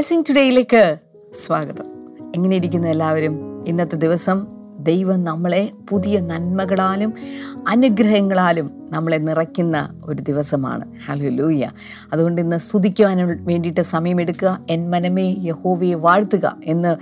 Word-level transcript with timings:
Blessing 0.00 0.24
ടുഡേയിലേക്ക് 0.28 0.96
സ്വാഗതം. 1.34 1.84
എങ്ങനെയിരിക്കുന്നു 2.36 2.88
എല്ലാവരും? 2.88 3.64
ഇന്നത്തെ 3.68 3.96
ദിവസം 3.96 4.46
ദൈവം 4.82 5.24
നമ്മളെ 5.24 5.70
പുതിയ 5.88 6.20
നന്മകളാലും 6.20 7.14
അനുഗ്രഹങ്ങളാലും 7.68 8.70
നമ്മളെ 8.92 9.16
നിറയ്ക്കുന്ന 9.16 10.00
ഒരു 10.04 10.22
ദിവസമാണ്. 10.22 10.84
ഹലോ 11.06 11.28
ലൂയ്യ 11.28 11.70
അതുകൊണ്ട് 12.12 12.40
ഇന്ന് 12.40 12.56
സ്തുതിക്കുവാൻ 12.56 13.44
വേണ്ടിയിട്ട് 13.44 13.80
സമയമെടുക്കുക. 13.80 14.58
എൻ 14.70 14.90
മനമേ 14.90 15.36
യഹോവയെ 15.38 15.94
വാഴ്ത്തുക 15.94 16.56
എന്ന് 16.64 16.96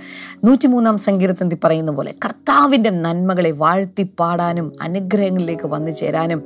നൂറ്റിമൂന്നാം 0.47 0.97
സങ്കീർത്തനത്തിൽ 0.97 1.57
പറയുന്ന 1.63 1.91
പോലെ 1.91 2.13
കർത്താവിന്റെ 2.25 2.89
നന്മകളെ 2.89 3.51
വാഴ്ത്തി 3.51 4.03
പാടാനും 4.19 4.73
അനുഗ്രഹങ്ങളിലേക്ക് 4.81 5.67
വന്നു 5.67 5.91
ചേരാനും 5.91 6.43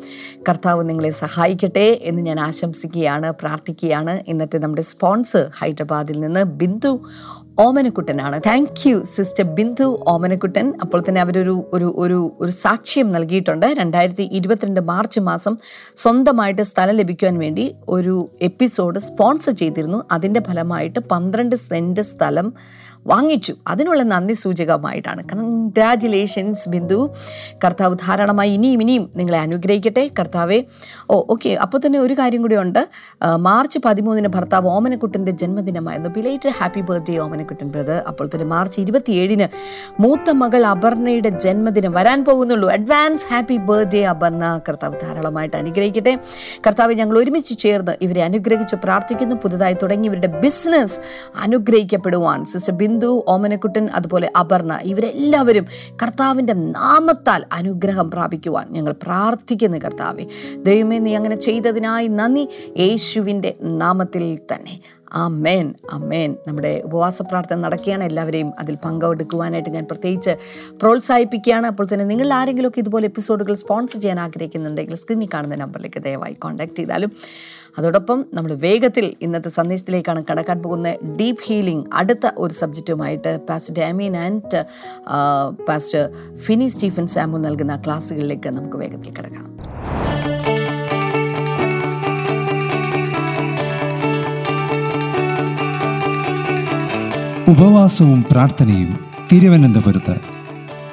കർത്താവ് 0.50 0.90
നിങ്ങളെ 0.90 1.10
സഹായിക്കട്ടെ 1.10 2.00
എന്ന് 2.02 2.22
ഞാൻ 2.22 2.40
ആശംസിക്കുകയാണ് 2.40 3.34
പ്രാർത്ഥിക്കുകയാണ്. 3.34 4.24
ഇന്നത്തെ 4.28 4.58
നമ്മുടെ 4.58 4.82
സ്പോൺസർ 4.82 5.52
ഹൈദരാബാദിൽ 5.60 6.20
നിന്ന് 6.20 6.44
Bindu 6.44 7.02
ഓമനക്കുട്ടനാണ്. 7.60 8.42
Thank 8.46 8.90
you 8.90 9.04
sister 9.16 9.44
Bindu 9.58 10.04
Omanakuttan. 10.08 10.74
അപ്പോൾ 10.82 11.04
തന്നെ 11.10 11.22
അവരൊരു 11.22 11.64
ഒരു 11.74 11.94
ഒരു 11.98 12.38
ഒരു 12.42 12.52
സാക്ഷ്യം 12.52 13.12
നൽകിയിട്ടുണ്ട്. 13.12 13.66
രണ്ടായിരത്തി 13.66 14.24
ഇരുപത്തിരണ്ട് 14.24 14.82
മാർച്ച് 14.82 15.20
മാസം 15.20 15.58
സ്വന്തമായിട്ട് 15.98 16.62
സ്ഥലം 16.62 16.96
ലഭിക്കുവാൻ 16.96 17.38
വേണ്ടി 17.38 17.76
ഒരു 17.90 18.30
എപ്പിസോഡ് 18.42 19.00
സ്പോൺസർ 19.00 19.52
ചെയ്തിരുന്നു. 19.52 20.04
അതിന്റെ 20.12 20.40
ഫലമായിട്ട് 20.48 21.00
പന്ത്രണ്ട് 21.00 21.56
സെന്റ് 21.56 22.02
സ്ഥലം 22.02 22.54
വാങ്ങിച്ചു. 23.08 23.56
അതിനുള്ള 23.68 24.04
നന്ദി 24.04 24.34
സൂചകമായിട്ടാണ്. 24.34 25.24
കൺഗ്രാജുലേഷൻസ് 25.32 26.70
ബിന്ദു. 26.70 27.14
കർത്താവ് 27.64 27.96
ധാരാളമായി 27.96 28.52
ഇനിയും 28.52 28.82
ഇനിയും 28.82 29.10
നിങ്ങളെ 29.16 29.40
അനുഗ്രഹിക്കട്ടെ. 29.40 30.12
കർത്താവെ 30.20 30.64
ഓ 31.10 31.24
ഓക്കെ. 31.30 31.50
അപ്പോൾ 31.50 31.80
തന്നെ 31.86 32.00
ഒരു 32.00 32.14
കാര്യം 32.14 32.42
കൂടി 32.42 32.56
ഉണ്ട്. 32.56 32.90
മാർച്ച് 33.36 33.80
പതിമൂന്നിന് 33.86 34.28
ഭർത്താവ് 34.28 34.68
ഓമനക്കുട്ടന്റെ 34.68 35.32
ജന്മദിനമായിരുന്നു. 35.32 36.10
Belated 36.10 36.52
happy 36.60 36.82
birthday 36.82 37.18
Omanakuttan 37.18 37.68
brother. 37.68 38.04
അപ്പോൾ 38.08 38.28
തന്നെ 38.28 38.46
മാർച്ച് 38.46 38.82
ഇരുപത്തിയേഴിന് 38.82 39.48
മൂത്ത 40.02 40.30
മകൾ 40.30 40.66
അപർണയുടെ 40.66 41.30
ജന്മദിനം 41.30 41.92
വരാൻ 41.92 42.26
പോകുന്നുള്ളൂ. 42.26 42.70
Advance 42.70 43.26
happy 43.30 43.58
birthday 43.58 44.04
Aparna. 44.04 44.60
കർത്താവ് 44.70 44.96
ധാരാളമായിട്ട് 45.02 45.58
അനുഗ്രഹിക്കട്ടെ. 45.58 46.20
കർത്താവ് 46.68 46.94
ഞങ്ങൾ 46.94 47.20
ഒരുമിച്ച് 47.20 47.58
ചേർന്ന് 47.58 47.92
ഇവരെ 48.02 48.24
അനുഗ്രഹിച്ച് 48.24 48.76
പ്രാർത്ഥിക്കുന്നു. 48.76 49.36
പുതുതായി 49.36 49.78
തുടങ്ങി 49.84 50.08
ഇവരുടെ 50.08 50.28
ബിസിനസ് 50.28 51.00
അനുഗ്രഹിക്കപ്പെടുവാൻ. 51.42 52.46
സിസ്റ്റർ 52.46 52.74
ബിന്ദു 52.74 52.93
ഓമനക്കുട്ടൻ 53.02 53.90
അതുപോലെ 53.96 54.32
അപർണ 54.40 54.80
ഇവരെല്ലാവരും 54.84 55.66
കർത്താവിന്റെ 56.04 56.54
നാമത്താൽ 56.54 57.46
അനുഗ്രഹം 57.54 58.12
പ്രാപിക്കുവാൻ 58.12 58.68
ഞങ്ങൾ 58.70 58.96
പ്രാർത്ഥിക്കുന്നു 59.04 59.78
കർത്താവെ. 59.78 60.26
ദൈവമേ 60.64 61.00
നീ 61.00 61.16
അങ്ങനെ 61.16 61.36
ചെയ്തതിനായി 61.36 62.08
നന്ദി. 62.08 62.48
യേശുവിന്റെ 62.80 63.56
നാമത്തിൽ 63.62 64.40
തന്നെ. 64.54 64.80
അമേൻ 65.22 65.68
മേൻ 66.12 66.32
നമ്മുടെ 66.48 66.74
ഉപവാസ 66.88 67.22
പ്രാർത്ഥന 67.30 67.58
നടക്കുകയാണ്. 67.66 68.04
എല്ലാവരെയും 68.10 68.54
അതിൽ 68.62 68.76
പങ്കെടുക്കുവാനായിട്ട് 68.86 69.72
ഞാൻ 69.78 69.86
പ്രത്യേകിച്ച് 69.92 70.36
പ്രോത്സാഹിപ്പിക്കുകയാണ്. 70.82 71.68
അപ്പോൾ 71.72 71.88
തന്നെ 71.94 72.06
നിങ്ങൾ 72.12 72.30
ആരെങ്കിലുമൊക്കെ 72.40 72.82
ഇതുപോലെ 72.84 73.08
എപ്പിസോഡുകൾ 73.12 73.56
സ്പോൺസർ 73.64 74.00
ചെയ്യാൻ 74.04 74.22
ആഗ്രഹിക്കുന്നുണ്ടെങ്കിൽ 74.28 74.96
സ്ക്രീനിൽ 75.04 75.30
കാണുന്ന 75.34 75.58
നമ്പറിലേക്ക് 75.64 76.02
ദയവായി 76.08 76.38
കോൺടാക്ട് 76.46 76.78
ചെയ്താലും 76.80 77.12
അതോടൊപ്പം 77.78 78.26
നമ്മൾ 78.34 78.52
വേഗത്തിൽ 78.66 79.06
ഇന്നത്തെ 79.26 79.50
സന്ദേശത്തിലേക്കാണ് 79.60 80.22
കടക്കാൻ 80.30 80.58
പോകുന്ന 80.64 80.90
ഡീപ്പ് 81.20 81.46
ഹീലിംഗ് 81.48 81.86
അടുത്ത 82.02 82.32
ഒരു 82.38 82.54
സബ്ജക്റ്റുമായിട്ട് 82.54 83.32
pastor 83.50 83.76
Damian 83.80 84.18
and 84.18 84.62
pastor 85.70 86.04
Fini 86.46 86.68
Stephen 86.68 87.08
Samu 87.08 87.40
നൽകുന്ന 87.48 87.76
ക്ലാസ്സുകളിലേക്ക് 87.88 88.50
നമുക്ക് 88.50 88.78
വേഗത്തിൽ 88.84 89.12
കിടക്കാം. 89.18 89.48
ഉപവാസവും 97.48 98.26
പ്രാർത്ഥനയും 98.32 99.00
തിരുവനന്തപുരത്ത്. 99.32 100.16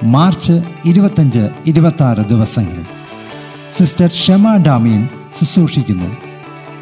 മാർച്ച് 0.04 0.62
ഇരുപത്തഞ്ച് 0.84 1.48
ഇരുപത്തി 1.66 2.02
ആറ് 2.02 2.24
ദിവസങ്ങളിൽ. 2.28 2.86
Sister 3.72 4.10
Shama 4.10 4.56
Damian 4.56 5.08
ശുശ്രൂഷിക്കുന്നു. 5.38 6.16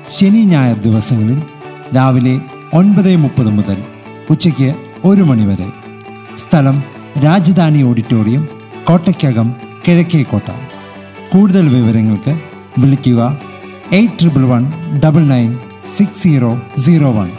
ശനി 0.08 0.40
ഞായർ 0.44 0.76
ദിവസങ്ങളിൽ 0.76 1.42
രാവിലെ 1.96 2.40
ഒൻപത് 2.74 3.16
മുപ്പത് 3.16 3.50
മുതൽ 3.50 3.82
ഉച്ചയ്ക്ക് 4.30 4.74
ഒരു 5.04 5.22
മണിവരെ 5.22 5.72
സ്ഥലം 6.38 6.82
രാജധാനി 7.24 7.82
ഓഡിറ്റോറിയം 7.82 8.48
കോട്ടയ്ക്കകം 8.84 9.54
കിഴക്കേക്കോട്ട 9.88 10.50
കൂടുതൽ 11.32 11.68
വിവരങ്ങൾക്ക് 11.68 12.40
വിളിക്കുക 12.78 13.40
eight 13.92 14.14
triple 14.20 14.44
one 14.44 14.72
double 15.04 15.28
nine 15.28 15.58
six 15.88 16.22
zero 16.22 16.62
zero 16.78 17.12
one. 17.12 17.30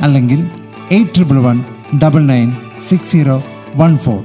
അല്ലെങ്കിൽ 0.00 0.48
eight 0.92 1.14
triple 1.14 1.38
one 1.38 1.64
double 2.04 2.26
nine 2.26 2.52
six 2.80 3.06
zero 3.06 3.44
one 3.76 3.98
four 3.98 4.20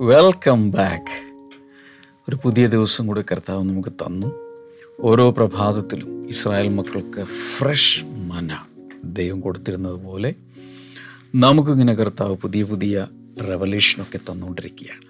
welcome 0.00 0.70
back 0.70 1.14
ഒരു 2.28 2.36
പുതിയ 2.44 2.66
ദിവസം 2.66 3.06
കൂടി 3.06 3.22
കർത്താവ് 3.22 3.64
നമുക്ക് 3.64 3.88
തന്നു. 3.88 4.28
ഓരോ 5.00 5.30
പ്രഭാതത്തിലും 5.30 6.26
ഇസ്രായേൽ 6.28 6.68
മക്കൾക്ക് 6.68 7.24
ഫ്രഷ് 7.24 8.04
മന 8.04 8.50
ദൈവം 9.04 9.40
കൊടുത്തിരുന്നത് 9.40 9.94
പോലെ 9.94 10.34
നമുക്കിങ്ങനെ 11.34 11.94
കർത്താവ് 11.94 12.36
പുതിയ 12.36 12.62
പുതിയ 12.62 13.06
റെവല്യൂഷനൊക്കെ 13.48 14.18
തന്നുകൊണ്ടിരിക്കുകയാണ്. 14.18 15.02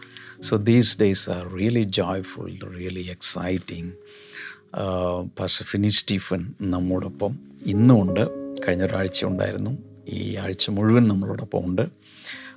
So 0.43 0.57
these 0.57 1.01
days 1.01 1.31
are 1.31 1.55
really 1.55 1.83
joyful 1.83 2.57
really 2.79 3.01
exciting 3.01 3.93
പസഫിനി 5.41 5.71
Fini 5.71 5.89
Stephen 5.89 6.55
നമ്മോടൊപ്പം 6.63 7.39
ഇന്നുമുണ്ട്. 7.67 8.21
കഴിഞ്ഞ 8.69 8.83
ഒരാഴ്ച 8.83 9.25
ഉണ്ടായിരുന്നു. 9.25 9.79
ഈ 10.09 10.37
ആഴ്ച 10.37 10.71
മുഴുവൻ 10.71 11.09
നമ്മളോടൊപ്പം 11.09 11.67
ഉണ്ട്. 11.67 11.83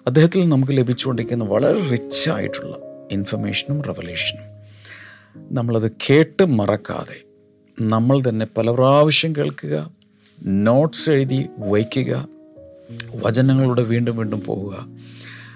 അദ്ദേഹത്തിൽ 0.08 0.50
നമുക്ക് 0.50 0.74
ലഭിച്ചുകൊണ്ടിരിക്കുന്ന 0.78 1.44
വളരെ 1.44 1.90
റിച്ച് 1.90 2.30
ആയിട്ടുള്ള 2.30 2.76
ഇൻഫർമേഷനും 3.12 3.81
റെവലേഷനും 3.81 4.44
നമ്മളത് 5.56 5.91
കേട്ട് 6.09 6.46
മറക്കാതെ 6.46 7.22
നമ്മൾ 7.81 8.22
തന്നെ 8.30 8.47
പല 8.58 8.72
പ്രാവശ്യം 8.72 9.36
കേൾക്കുക 9.36 9.91
നോട്ട്സ് 10.41 11.09
എഴുതി 11.09 11.46
വയ്ക്കുക 11.58 12.28
വചനങ്ങളുടെ 13.16 13.83
വീണ്ടും 13.83 14.17
വീണ്ടും 14.17 14.41
പോവുക. 14.45 14.88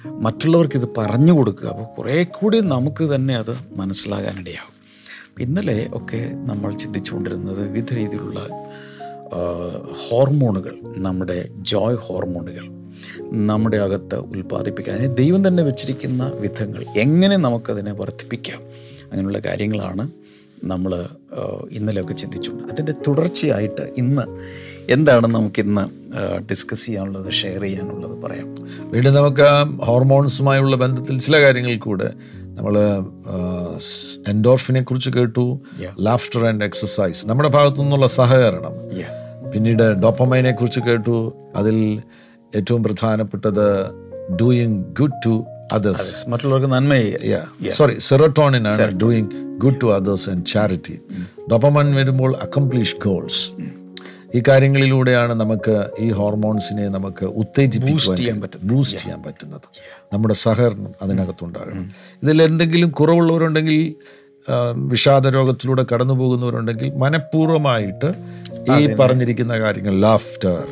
മറ്റുള്ളവർക്ക് 0.06 0.78
ഇത് 0.78 0.88
പറഞ്ഞു 0.98 1.34
കൊടുക്കുക. 1.34 1.68
അപ്പോൾ 1.68 1.84
കുറേ 1.84 2.24
കൂടി 2.24 2.60
നമുക്ക് 2.60 3.16
തന്നെ 3.16 3.36
അത് 3.36 3.58
മനസ്സിലാകാനിടയാകും. 3.76 4.74
ഇന്നലെ 5.44 5.90
ഒക്കെ 5.94 6.32
നമ്മൾ 6.34 6.74
ചിന്തിച്ചുകൊണ്ടിരുന്നത് 6.78 7.68
വിവിധ 7.68 7.94
രീതിയിലുള്ള 7.94 8.40
ഹോർമോണുകൾ 9.92 10.76
നമ്മുടെ 10.98 11.50
ജോയ് 11.60 11.96
ഹോർമോണുകൾ 11.96 12.66
നമ്മുടെ 13.48 13.78
അകത്ത് 13.78 14.16
ഉൽപ്പാദിപ്പിക്കാൻ. 14.16 14.98
അതിന് 14.98 15.18
ദൈവം 15.18 15.48
തന്നെ 15.48 15.64
വെച്ചിരിക്കുന്ന 15.64 16.32
വിധങ്ങൾ 16.36 16.86
എങ്ങനെ 16.98 17.38
നമുക്കതിനെ 17.38 17.92
വർദ്ധിപ്പിക്കാം? 17.92 18.60
അങ്ങനെയുള്ള 19.04 19.40
കാര്യങ്ങളാണ് 19.40 20.12
നമ്മൾ 20.64 20.92
ഇന്നലെയൊക്കെ 21.72 22.14
ചിന്തിച്ചുകൊണ്ട്. 22.14 22.74
അതിന്റെ 22.74 22.94
തുടർച്ചയായിട്ട് 23.08 23.94
ഇന്ന് 23.98 24.22
എന്താണ് 24.90 25.28
നമുക്കിന്ന് 25.28 26.04
ഡിസ്കസ് 26.52 26.86
ചെയ്യാനുള്ളത് 26.86 27.32
ഷെയർ 27.34 27.62
ചെയ്യാനുള്ളത് 27.62 28.24
പറയാം. 28.24 28.56
വീണ്ടും 28.92 29.14
നമുക്ക് 29.14 29.76
ഹോർമോൺസുമായുള്ള 29.86 30.76
ബന്ധത്തിൽ 30.76 31.20
ചില 31.20 31.42
കാര്യങ്ങൾ 31.42 31.78
കൂടെ 31.78 32.14
നമ്മൾ 32.44 32.80
എൻഡോർഫിനെ 34.28 34.82
കുറിച്ച് 34.82 35.10
കേട്ടു 35.10 35.60
ലാഫ്റ്റർ 36.00 36.46
ആൻഡ് 36.46 36.66
എക്സസൈസ് 36.66 37.28
നമ്മുടെ 37.28 37.50
ഭാഗത്തു 37.50 37.82
നിന്നുള്ള 37.82 38.08
സഹകരണം 38.08 38.72
പിന്നീട് 39.52 39.94
ഡോപ്പമൈനെ 39.94 40.52
കുറിച്ച് 40.52 40.80
കേട്ടു 40.80 41.34
അതിൽ 41.56 42.02
ഏറ്റവും 42.56 42.84
പ്രധാനപ്പെട്ടത് 42.84 43.86
ഡൂയിങ് 44.42 44.84
ഗുഡ് 45.00 45.26
ടു 45.26 45.44
അതേഴ്സ് 45.74 46.30
മറ്റുള്ളവർക്ക് 46.30 46.68
നന്മ 46.68 46.94
സോറി 47.70 47.96
സെറോട്ടോണിൻ 48.00 48.68
ആണ് 48.68 48.92
doing 48.92 49.30
good 49.58 49.82
to 49.84 49.96
others 49.96 50.30
and 50.30 50.46
charity 50.46 51.00
dopamine 51.52 51.96
വരുമ്പോൾ 51.96 52.36
അക്കംപ്ലീഷ് 52.36 52.96
ഗോൾസ് 52.96 53.54
ഈ 54.36 54.44
കാര്യങ്ങളിലൂടെയാണ് 54.48 55.34
നമുക്ക് 55.34 55.86
ഈ 56.00 56.12
ഹോർമോൺസിനെ 56.12 56.88
നമുക്ക് 56.88 57.26
ഉത്തേജിപ്പിക്കാൻ 57.26 58.42
ബൂസ്റ്റ് 58.64 59.02
ചെയ്യാൻ 59.02 59.24
പറ്റുന്നത്. 59.24 59.62
നമ്മുടെ 60.14 60.34
സഹകരണം 60.34 60.94
അതിനകത്തുണ്ടാകണം. 61.02 61.92
ഇതിൽ 62.24 62.44
എന്തെങ്കിലും 62.44 62.90
കുറവുള്ളവരുണ്ടെങ്കിൽ 62.90 63.96
വിഷാദ 64.76 65.28
രോഗത്തിലൂടെ 65.28 65.86
കടന്നു 65.94 66.14
പോകുന്നവരുണ്ടെങ്കിൽ 66.14 66.90
മനഃപൂർവമായിട്ട് 66.96 68.14
ഈ 68.80 68.96
പറഞ്ഞിരിക്കുന്ന 68.96 69.60
കാര്യങ്ങൾ 69.60 70.00
ലാഫ്റ്റർ 70.00 70.64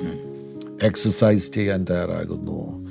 എക്സസൈസ് 0.84 1.52
ചെയ്യാൻ 1.52 1.86
തയ്യാറാകുന്നു. 1.90 2.82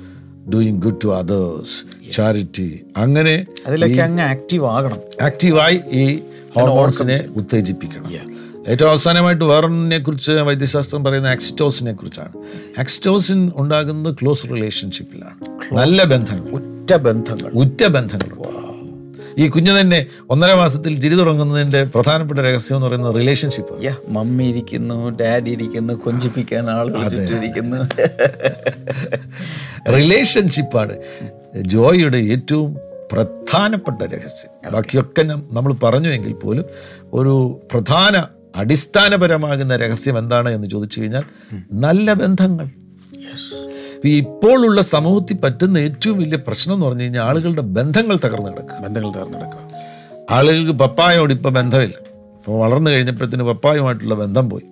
Doing 0.53 0.81
good 0.81 1.01
to 1.03 1.17
others 1.17 1.77
charity 2.13 2.85
അങ്ങനെ 2.97 3.45
അതിലൊക്കെ 3.67 4.01
അങ്ങ് 4.01 4.23
ആക്റ്റീവ് 4.23 4.65
ആകണം. 4.65 4.97
ആക്റ്റീവായി 5.21 5.81
ഈ 5.91 6.19
ഹോർമോൺസിനെ 6.55 7.25
ഉത്തേജിപ്പിക്കണം. 7.35 8.40
ഏറ്റവും 8.71 8.89
അവസാനമായിട്ട് 8.89 9.45
വേറൊന്നിനെ 9.45 9.97
കുറിച്ച് 9.97 10.31
വൈദ്യശാസ്ത്രം 10.31 11.03
പറയുന്ന 11.03 11.27
ആക്സിറ്റോസിനെ 11.27 11.93
കുറിച്ചാണ്. 11.93 12.33
ആക്സിറ്റോസിൻ 12.79 13.51
ഉണ്ടാകുന്നത് 13.55 14.15
ക്ലോസ് 14.21 14.45
റിലേഷൻഷിപ്പിലാണ്. 14.45 15.73
നല്ല 15.73 16.03
ബന്ധങ്ങൾ. 16.03 16.51
ഉറ്റ 16.51 16.95
ബന്ധങ്ങൾ. 16.95 17.51
ഉറ്റ 17.51 17.87
ബന്ധങ്ങൾ. 17.87 18.61
ഈ 19.37 19.47
കുഞ്ഞു 19.47 19.79
തന്നെ 19.79 20.05
ഒന്നര 20.29 20.53
മാസത്തിൽ 20.53 21.01
ചിരി 21.01 21.15
തുടങ്ങുന്നതിന്റെ 21.15 21.83
പ്രധാനപ്പെട്ട 21.83 22.39
രഹസ്യം 22.39 22.75
എന്ന് 22.75 22.87
പറയുന്നത് 22.87 23.15
റിലേഷൻഷിപ്പ്. 23.15 23.97
മമ്മി 24.07 24.43
ഇരിക്കുന്നു 24.43 25.09
ഡാഡി 25.09 25.51
ഇരിക്കുന്നു 25.51 25.93
കൊഞ്ചിപ്പിക്കാൻ 25.93 26.69
ആളുകൾ 26.69 27.07
റിലേഷൻഷിപ്പാണ് 29.95 30.97
ജോയിയുടെ 31.55 32.17
ഏറ്റവും 32.17 32.77
പ്രധാനപ്പെട്ട 33.11 34.01
രഹസ്യം. 34.01 34.71
ബാക്കിയൊക്കെ 34.71 35.23
നമ്മൾ 35.23 35.73
പറഞ്ഞുവെങ്കിൽ 35.73 36.33
പോലും 36.33 36.65
ഒരു 37.13 37.59
പ്രധാന 37.71 38.25
അടിസ്ഥാനപരമാകുന്ന 38.55 39.75
രഹസ്യം 39.75 40.17
എന്താണ് 40.17 40.49
എന്ന് 40.49 40.67
ചോദിച്ചു 40.67 41.01
കഴിഞ്ഞാൽ 41.01 41.23
നല്ല 41.73 42.13
ബന്ധങ്ങൾ. 42.13 42.67
ഇപ്പോഴുള്ള 44.05 44.81
സമൂഹത്തിൽ 44.81 45.37
പറ്റുന്ന 45.37 45.77
ഏറ്റവും 45.77 46.17
വലിയ 46.17 46.37
പ്രശ്നം 46.47 46.73
എന്ന് 46.73 46.85
പറഞ്ഞു 46.85 47.03
കഴിഞ്ഞാൽ 47.03 47.23
ആളുകളുടെ 47.23 47.61
ബന്ധങ്ങൾ 47.61 48.17
തകർന്നു 48.25 48.49
കിടക്കുക. 48.49 48.77
ബന്ധങ്ങൾ 48.81 49.09
തകർന്നു 49.09 49.37
കിടക്കുക. 49.37 49.67
ആളുകൾക്ക് 50.31 50.71
പപ്പായോട് 50.71 51.33
ഇപ്പം 51.33 51.53
ബന്ധമില്ല. 51.53 51.93
ഇപ്പോൾ 52.37 52.59
വളർന്നു 52.59 52.91
കഴിഞ്ഞപ്പോഴത്തേന് 52.91 53.43
പപ്പായുമായിട്ടുള്ള 53.43 54.15
ബന്ധം 54.15 54.49
പോയി. 54.49 54.63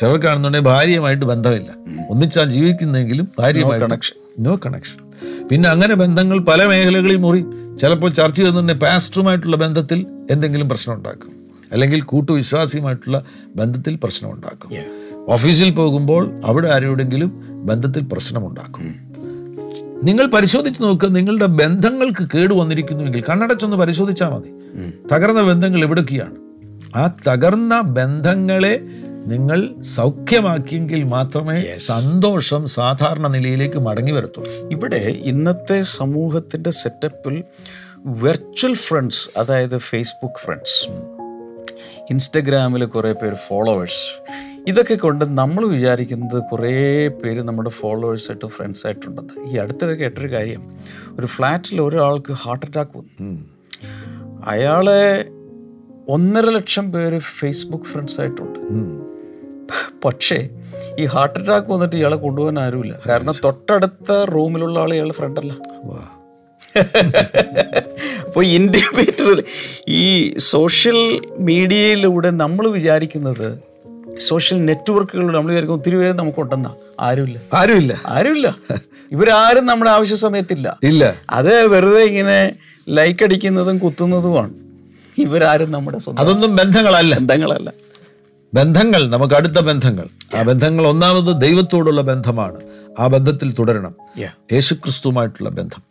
ചിലർക്കാണെന്നുണ്ടെങ്കിൽ 0.00 0.68
ഭാര്യയുമായിട്ട് 0.68 1.24
ബന്ധമില്ല. 1.24 1.70
ഒന്നിച്ചാൽ 2.10 2.50
ജീവിക്കുന്നെങ്കിലും 2.50 3.28
ഭാര്യയുമായി 3.38 3.80
കണക്ഷൻ 3.80 4.42
നോ 4.42 4.58
കണക്ഷൻ 4.66 4.98
പിന്നെ 5.48 5.68
അങ്ങനെ 5.68 5.94
ബന്ധങ്ങൾ 5.94 6.38
പല 6.38 6.64
മേഖലകളിൽ 6.64 7.16
മുറി. 7.16 7.44
ചിലപ്പോൾ 7.80 8.10
ചർച്ച 8.10 8.38
ചെയ്യുന്നുണ്ടെങ്കിൽ 8.38 8.84
പാസ്റ്ററുമായിട്ടുള്ള 8.84 9.56
ബന്ധത്തിൽ 9.56 10.06
എന്തെങ്കിലും 10.30 10.68
പ്രശ്നം 10.68 10.94
ഉണ്ടാക്കും. 10.94 11.37
അല്ലെങ്കിൽ 11.72 12.00
കൂട്ടുവിശ്വാസിയുമായിട്ടുള്ള 12.00 13.24
ബന്ധത്തിൽ 13.56 13.98
പ്രശ്നമുണ്ടാക്കും. 14.02 14.70
ഓഫീസിൽ 15.28 15.70
പോകുമ്പോൾ 15.70 16.40
അവിടെ 16.44 16.68
ആരോടെങ്കിലും 16.68 17.44
ബന്ധത്തിൽ 17.66 18.02
പ്രശ്നമുണ്ടാക്കും. 18.02 19.08
നിങ്ങൾ 20.04 20.26
പരിശോധിച്ച് 20.26 20.82
നോക്കുക 20.82 21.08
നിങ്ങളുടെ 21.08 21.46
ബന്ധങ്ങൾക്ക് 21.46 22.28
കേട് 22.34 22.54
വന്നിരിക്കുന്നുവെങ്കിൽ 22.54 23.22
കണ്ണടച്ചൊന്ന് 23.30 23.76
പരിശോധിച്ചാൽ 23.76 24.28
മതി. 24.28 24.50
തകർന്ന 25.12 25.42
ബന്ധങ്ങൾ 25.42 25.82
എവിടൊക്കെയാണ്? 25.82 26.34
ആ 26.96 27.10
തകർന്ന 27.28 27.80
ബന്ധങ്ങളെ 27.80 28.80
നിങ്ങൾ 29.26 29.82
സൗഖ്യമാക്കിയെങ്കിൽ 29.82 31.02
മാത്രമേ 31.02 31.74
സന്തോഷം 31.76 32.66
സാധാരണ 32.66 33.26
നിലയിലേക്ക് 33.26 33.76
മടങ്ങി 33.76 34.12
വരത്തുള്ളൂ. 34.12 34.70
ഇവിടെ 34.70 35.20
ഇന്നത്തെ 35.24 35.82
സമൂഹത്തിന്റെ 35.82 36.70
സെറ്റപ്പിൽ 36.70 37.44
വെർച്വൽ 38.06 38.74
ഫ്രണ്ട്സ് 38.74 39.28
അതായത് 39.38 39.78
ഫേസ്ബുക്ക് 39.78 40.46
ഫ്രണ്ട്സ് 40.46 41.17
ഇൻസ്റ്റഗ്രാമിൽ 42.10 42.84
കുറേ 42.84 43.12
പേര് 43.12 43.34
ഫോളോവേഴ്സ്. 43.34 44.22
ഇതൊക്കെ 44.66 44.94
കൊണ്ട് 44.94 45.38
നമ്മൾ 45.38 45.66
വിചാരിക്കുന്നത് 45.66 46.42
കുറേ 46.52 47.08
പേര് 47.08 47.42
നമ്മുടെ 47.42 47.70
ഫോളോവേഴ്സായിട്ട് 47.70 48.46
ഫ്രണ്ട്സ് 48.46 48.86
ആയിട്ടുണ്ടെന്ന് 48.86 49.50
ഈ 49.50 49.56
അടുത്തിടെ 49.56 49.94
കേട്ടൊരു 49.94 50.32
കാര്യം. 50.32 50.76
ഒരു 51.18 51.26
ഫ്ലാറ്റിൽ 51.26 51.80
ഒരാൾക്ക് 51.80 52.32
ഹാർട്ട് 52.32 52.66
അറ്റാക്ക് 52.66 52.98
വന്നു. 52.98 53.44
അയാളെ 54.46 55.28
ഒന്നര 56.08 56.44
ലക്ഷം 56.44 56.92
പേര് 56.92 57.18
ഫേസ്ബുക്ക് 57.18 57.84
ഫ്രണ്ട്സ് 57.84 58.20
ആയിട്ടുണ്ട് 58.20 58.58
പക്ഷേ 60.04 60.48
ഈ 60.98 61.04
ഹാർട്ട് 61.04 61.38
അറ്റാക്ക് 61.38 61.68
വന്നിട്ട് 61.68 61.96
ഇയാളെ 61.96 62.16
കൊണ്ടുപോകാൻ 62.16 62.58
ആരുമില്ല. 62.58 63.00
കാരണം 63.08 63.34
തൊട്ടടുത്ത 63.44 64.12
റൂമിലുള്ള 64.12 64.78
ആൾ 64.78 64.92
ഇയാളുടെ 64.92 65.14
ഫ്രണ്ടല്ല. 65.14 65.52
അപ്പോൾ 68.38 68.48
ഇൻഡിവിജ്വൽ 68.48 69.44
ഈ 69.88 70.34
സോഷ്യൽ 70.38 71.20
മീഡിയയിലൂടെ 71.38 72.30
നമ്മൾ 72.30 72.68
വിചാരിക്കുന്നത് 72.68 73.58
സോഷ്യൽ 74.18 74.64
നെറ്റ്വർക്കുകളിലൂടെ 74.64 75.36
നമ്മൾ 75.36 75.50
വിചാരിക്കും 75.50 75.74
ഒത്തിരി 75.74 75.96
പേര് 75.96 76.12
നമുക്കുണ്ടെന്നാണ് 76.12 76.74
ആരുമില്ല. 77.00 77.40
ആരുമില്ല. 77.54 78.02
ആരുമില്ല. 78.06 78.56
ഇവരാരും 79.12 79.66
നമ്മുടെ 79.66 79.90
ആവശ്യ 79.90 80.16
സമയത്തില്ല 80.16 80.78
ഇല്ല. 80.82 81.14
അത് 81.30 81.66
വെറുതെ 81.66 82.02
ഇങ്ങനെ 82.02 82.52
ലൈക്ക് 82.88 83.24
അടിക്കുന്നതും 83.24 83.78
കുത്തുന്നതുമാണ്. 83.78 84.54
ഇവരാരും 85.18 85.72
നമ്മുടെ 85.72 85.98
സ്വന്തം 85.98 86.22
അതൊന്നും 86.22 86.56
ബന്ധങ്ങളല്ല. 86.56 87.14
ബന്ധങ്ങളല്ല. 87.14 87.72
ബന്ധങ്ങൾ 88.54 89.10
നമുക്ക് 89.10 89.34
അടുത്ത 89.34 89.58
ബന്ധങ്ങൾ. 89.58 90.06
ആ 90.36 90.42
ബന്ധങ്ങൾ 90.42 90.86
ഒന്നാമത് 90.86 91.40
ദൈവത്തോടുള്ള 91.40 92.00
ബന്ധമാണ്. 92.00 92.60
ആ 92.98 93.06
ബന്ധത്തിൽ 93.06 93.52
തുടരണം. 93.52 93.94
യേശുക്രിസ്തുമായിട്ടുള്ള 94.18 94.34
യേശുക്രിസ്തുവുമായിട്ടുള്ള 94.52 95.50
ബന്ധം. 95.50 95.87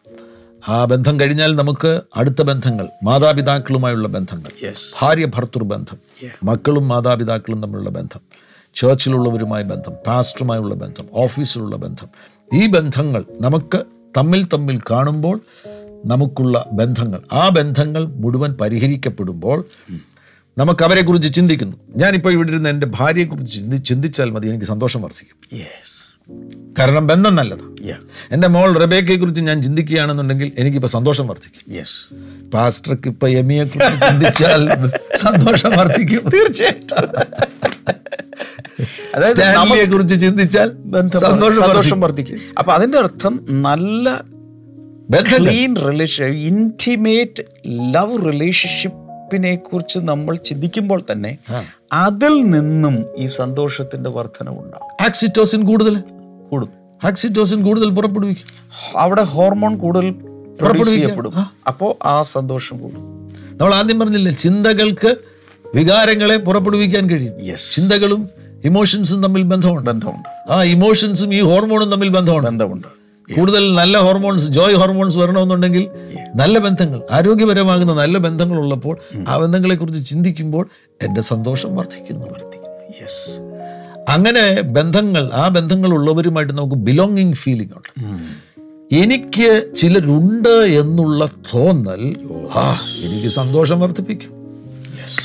ആ 0.69 0.85
ബന്ധം 0.85 1.19
കഴിഞ്ഞാൽ 1.19 1.55
നമുക്ക് 1.55 2.01
അടുത്ത 2.15 2.41
ബന്ധങ്ങൾ 2.41 2.87
മാതാപിതാക്കളുമായുള്ള 3.03 4.07
ബന്ധങ്ങൾ. 4.07 4.51
ഭാര്യ 5.01 5.25
ഭർത്തൃ 5.25 5.63
ബന്ധം 5.63 5.97
മക്കളും 6.43 6.87
മാതാപിതാക്കളും 6.87 7.61
തമ്മിലുള്ള 7.61 7.89
ബന്ധം 7.89 8.21
ചേർച്ചിലുള്ളവരുമായി 8.75 9.63
ബന്ധം 9.63 9.93
പാസ്റ്ററുമായുള്ള 10.07 10.75
ബന്ധം 10.75 11.05
ഓഫീസിലുള്ള 11.13 11.75
ബന്ധം. 11.75 12.09
ഈ 12.53 12.67
ബന്ധങ്ങൾ 12.67 13.25
നമുക്ക് 13.41 13.79
തമ്മിൽ 14.17 14.43
തമ്മിൽ 14.45 14.79
കാണുമ്പോൾ 14.91 15.39
നമുക്കുള്ള 16.05 16.65
ബന്ധങ്ങൾ. 16.71 17.21
ആ 17.33 17.49
ബന്ധങ്ങൾ 17.49 18.05
മുഴുവൻ 18.05 18.53
പരിഹരിക്കപ്പെടുമ്പോൾ 18.53 19.65
നമുക്ക് 20.57 20.83
അവരെക്കുറിച്ച് 20.83 21.33
ചിന്തിക്കുന്നു. 21.33 21.77
ഞാനിപ്പോൾ 21.95 22.33
ഇവിടെ 22.33 22.49
ഇരുന്ന് 22.49 22.69
എന്റെ 22.69 22.87
ഭാര്യയെക്കുറിച്ച് 22.87 23.55
ചിന്തി 23.55 23.75
ചിന്തിച്ചാൽ 23.75 24.29
മതി 24.29 24.47
എനിക്ക് 24.47 24.65
സന്തോഷം 24.65 25.01
വർദ്ധിക്കും. 25.01 25.59
യെസ് 25.59 25.96
കാരണം 26.79 27.07
ബന്ധം 27.07 27.35
നല്ലതാണ് 27.35 27.68
എന്റെ 28.31 28.47
മോൾ 28.47 28.74
റബേക്കയെ 28.77 29.15
കുറിച്ച് 29.15 29.41
ഞാൻ 29.41 29.63
ചിന്തിക്കുകയാണെന്നുണ്ടെങ്കിൽ 29.63 30.51
എനിക്കിപ്പോൾ 30.59 30.88
സന്തോഷം 30.88 31.27
വർദ്ധിക്കും. 31.27 31.74
യെസ് 31.74 32.15
പാസ്റ്റർക്ക് 32.53 33.07
ഇപ്പം 33.07 33.29
എമിയെ 33.29 33.63
കുറിച്ച് 33.63 34.09
ചിന്തിച്ചാൽ 34.09 34.69
സന്തോഷം 35.18 35.71
വർദ്ധിക്കും. 35.77 36.29
തീർച്ചയായിട്ടും. 36.29 36.97
കുറിച്ച് 39.91 40.21
ചിന്തിച്ചാൽ 40.21 40.71
സന്തോഷം 41.07 42.01
വർദ്ധിക്കും. 42.01 42.39
അപ്പൊ 42.57 42.73
അതിന്റെ 42.73 42.97
അർത്ഥം 42.97 43.45
നല്ല 43.50 44.21
ക്ലീൻ 45.38 45.75
റിലേഷൻ 45.75 46.25
ഇന്റിമേറ്റ് 46.25 47.44
ലവ് 47.68 48.25
റിലേഷൻഷിപ്പിനെ 48.25 49.56
കുറിച്ച് 49.56 50.00
നമ്മൾ 50.00 50.35
ചിന്തിക്കുമ്പോൾ 50.35 51.03
തന്നെ 51.12 51.38
അതിൽ 51.94 52.41
നിന്നും 52.41 53.06
ഈ 53.18 53.25
സന്തോഷത്തിന്റെ 53.25 54.09
വർധനവുണ്ടാകും 54.09 55.03
ആക്സിറ്റോസിൻ 55.03 55.63
കൂടുതൽ. 55.63 56.03
കൂടും. 56.49 56.69
ഓക്സിറ്റോസിൻ 57.05 57.63
കൂടുതൽ 57.63 57.89
പുറപ്പെടുവിക്കും. 57.89 58.45
അവിടെ 58.99 59.23
ഹോർമോൺ 59.23 59.77
കൂടുതൽ 59.77 60.09
പുറപ്പെടുവിക്കപ്പെടും 60.61 61.33
അപ്പോൾ 61.68 62.07
ആ. 62.07 62.23
സന്തോഷം 62.23 62.77
കൂടും. 62.77 63.33
നമ്മൾ 63.51 63.73
ആദ്യം 63.73 63.99
പറഞ്ഞില്ലേ 63.99 64.31
ചിന്തകൾക്ക് 64.31 65.16
വികാരങ്ങളെ 65.75 66.37
പുറപ്പെടുവിക്കാൻ 66.37 67.09
കഴിയും. 67.09 67.57
ചിന്തകളും 67.75 68.30
ഇമോഷൻസും 68.66 69.23
തമ്മിൽ 69.23 69.44
ബന്ധമുണ്ട്. 69.44 69.92
ബന്ധമുണ്ട്. 69.92 70.51
ആ 70.51 70.63
ഇമോഷൻസും 70.63 71.33
ഈ 71.33 71.42
ഹോർമോണും 71.42 71.92
തമ്മിൽ 71.92 72.09
ബന്ധമുണ്ട്. 72.09 72.47
ബന്ധമുണ്ട്. 72.47 72.97
കൂടുതൽ 73.35 73.75
നല്ല 73.75 73.97
ഹോർമോൺസ് 73.97 74.45
ജോയ് 74.45 74.75
ഹോർമോൺസ് 74.75 75.18
വരണമെന്നുണ്ടെങ്കിൽ 75.18 75.89
നല്ല 76.35 76.59
ബന്ധങ്ങൾ 76.59 77.01
ആരോഗ്യപരമാകുന്ന 77.11 77.94
നല്ല 77.94 78.18
ബന്ധങ്ങൾ 78.18 78.57
ഉള്ളപ്പോൾ 78.57 78.97
ആ 79.27 79.37
ബന്ധങ്ങളെക്കുറിച്ച് 79.37 80.09
ചിന്തിക്കുമ്പോൾ 80.09 80.69
എന്റെ 81.01 81.21
സന്തോഷം 81.21 81.75
വർദ്ധിക്കുന്നു 81.75 82.25
യെസ് 83.01 83.46
അങ്ങനെ 84.07 84.61
ബന്ധങ്ങൾ 84.61 85.30
ആ 85.33 85.47
ബന്ധങ്ങൾ 85.47 85.90
ഉള്ളവരുമായിട്ട് 85.94 86.54
നമുക്ക് 86.54 86.76
ബിലോങ്ങിങ് 86.76 87.33
ഫീലിംഗ് 87.33 87.73
ഉണ്ട്. 87.78 87.92
എനിക്ക് 88.92 89.71
ചിലരുണ്ട് 89.78 90.56
എന്നുള്ള 90.81 91.26
തോന്നൽ 91.54 92.14
ആ 92.56 92.80
എനിക്ക് 93.04 93.28
സന്തോഷം 93.28 93.80
വർദ്ധിപ്പിക്കും. 93.80 94.33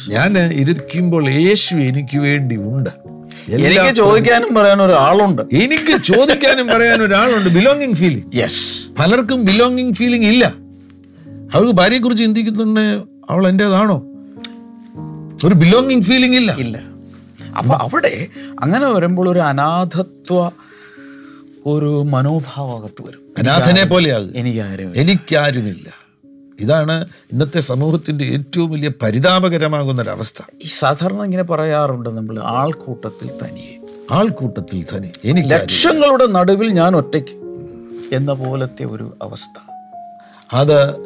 ഞാൻ 0.09 0.39
ഇരിക്കുമ്പോൾ 0.39 1.31
യേശു 1.31 1.75
എനിക്ക് 1.75 2.19
വേണ്ടി 2.19 2.57
ഉണ്ട്. 2.57 2.91
എനിക്ക് 3.51 3.95
ചോദിക്കാനും 3.95 4.55
പറയാൻ 4.55 4.83
ഒരാളുണ്ട്. 4.83 5.43
എനിക്ക് 5.53 6.05
ചോദിക്കാനും 6.05 6.67
പറയാൻ 6.67 7.03
ഒരാളുണ്ട് 7.03 7.51
ബിലോങ്ങിങ് 7.51 7.95
ഫീലിംഗ് 7.95 8.37
യെസ് 8.37 8.63
പലർക്കും 8.99 9.45
ബിലോങ്ങിങ് 9.45 9.95
ഫീലിംഗ് 9.95 10.27
ഇല്ല. 10.27 10.45
അവർക്ക് 11.55 11.73
ഭാര്യയെക്കുറിച്ച് 11.73 12.25
ചിന്തിക്കുന്നുണ്ട് 12.25 13.03
അവൾ 13.31 13.49
എന്റെതാണോ 13.49 14.03
ഒരു 15.45 15.55
ബിലോങ്ങിങ് 15.55 16.03
ഫീലിംഗ് 16.03 16.37
ഇല്ല. 16.37 16.57
ഇല്ല. 16.59 16.92
അപ്പൊ 17.59 17.75
അവിടെ 17.75 18.27
അങ്ങനെ 18.61 18.87
വരുമ്പോൾ 18.87 19.29
ഒരു 19.29 19.39
അനാഥത്വ 19.39 20.51
ഒരു 21.67 22.03
മനോഭാവകത്ത് 22.03 23.09
വരും. 23.09 23.21
അനാഥനെ 23.39 23.85
പോലെയാകും. 23.85 24.33
എനിക്ക് 24.37 24.61
ആരും 24.61 24.93
എനിക്കാരുമില്ല. 24.97 26.03
ഇതാണ് 26.61 27.09
ഇന്നത്തെ 27.33 27.61
സമൂഹത്തിന്റെ 27.61 28.25
ഏറ്റവും 28.25 28.71
വലിയ 28.71 28.91
പരിതാപകരമാകുന്ന 29.03 30.03
ഒരവസ്ഥ 30.03 30.43
ഈ 30.65 30.67
സാധാരണ 30.67 31.23
ഇങ്ങനെ 31.23 31.43
പറയാറുണ്ട് 31.43 32.09
നമ്മൾ 32.09 32.39
ആൾക്കൂട്ടത്തിൽ 32.39 33.31
തനിയെ. 33.43 33.79
ആൾക്കൂട്ടത്തിൽ 34.11 34.87
തനിയെ 34.93 35.13
എനിക്ക് 35.25 35.49
ലക്ഷങ്ങളുടെ 35.49 36.27
നടുവിൽ 36.27 36.69
ഞാൻ 36.69 36.97
ഒറ്റയ്ക്ക് 36.97 37.31
എന്ന 38.15 38.33
പോലത്തെ 38.33 38.85
ഒരു 38.85 39.17
അവസ്ഥ. 39.23 39.61
അത് 40.53 40.97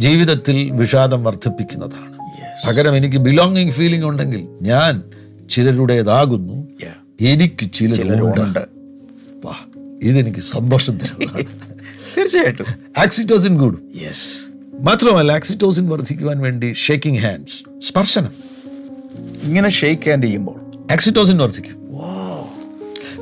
ജീവിതത്തിൽ 0.00 0.70
വിഷാദം 0.72 1.24
വർദ്ധിപ്പിക്കുന്നതാണ്. 1.24 2.18
പകരം 2.68 2.96
എനിക്ക് 2.96 3.16
ബിലോങ്ങിങ് 3.16 3.70
ഫീലിംഗ് 3.70 4.06
ഉണ്ടെങ്കിൽ 4.06 4.48
ഞാൻ 4.62 5.02
ചിലരുടേതാകുന്നു. 5.50 6.68
എനിക്ക് 7.20 7.72
ചിലരുണ്ട്. 7.72 8.58
വാ 9.44 9.54
ഇതെനിക്ക് 10.02 10.40
സന്തോഷം 10.40 10.98
തരുന്നതാണ്. 10.98 11.42
തീർച്ചയായിട്ടും. 12.18 12.66
ആക്സിറ്റോസിൻ 12.98 13.58
കൂടും. 13.58 13.92
യെസ് 14.02 14.48
മാത്രമല്ല 14.80 15.32
ആക്സിറ്റോസിൻ 15.32 15.88
വർദ്ധിക്കുവാൻ 15.88 16.40
വേണ്ടി 16.40 16.72
ഷേക്കിംഗ് 16.72 17.18
ഹാൻഡ്സ് 17.18 17.86
സ്പർശനം. 17.86 18.32
ഇങ്ങനെ 19.42 19.70
ഷേക്ക് 19.70 20.08
ഹാൻഡ് 20.08 20.24
ചെയ്യുമ്പോൾ. 20.24 20.86
ആക്സിറ്റോസിൻ 20.92 21.38
വർദ്ധിക്കും. 21.38 21.88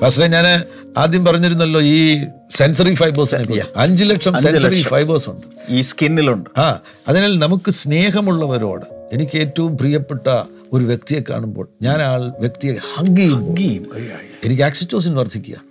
പക്ഷേ 0.03 0.27
ഞാൻ 0.27 0.63
ആദ്യം 0.99 1.25
പറഞ്ഞിരുന്നല്ലോ 1.25 1.81
ഈ 1.81 2.25
സെൻസറി 2.55 2.95
ഫൈബേഴ്സ് 2.95 3.35
അഞ്ച് 3.77 4.05
ലക്ഷം 4.05 4.43
സെൻസറി 4.43 4.83
ഫൈബേഴ്സ് 4.83 5.31
ഉണ്ട്. 5.31 5.47
ഈ 5.69 5.81
സ്കിന്നിലുണ്ട് 5.81 6.61
ആ 6.61 6.81
അതിനാൽ 7.09 7.39
നമുക്ക് 7.39 7.71
സ്നേഹമുള്ളവരോട് 7.71 9.09
എനിക്ക് 9.13 9.39
ഏറ്റവും 9.39 9.79
പ്രിയപ്പെട്ട 9.79 10.29
ഒരു 10.73 10.85
വ്യക്തിയെ 10.85 11.21
കാണുമ്പോൾ 11.31 11.69
ഞാൻ 11.83 12.03
ആൾ 12.03 12.33
വ്യക്തിയെ 12.41 12.75
ഹഗ് 12.95 13.17
ചെയ്യുമ്പോൾ 13.17 13.97
എനിക്ക് 14.45 14.63
ആക്സിറ്റോസിൻ 14.63 15.15
വർദ്ധിക്കുക. 15.15 15.63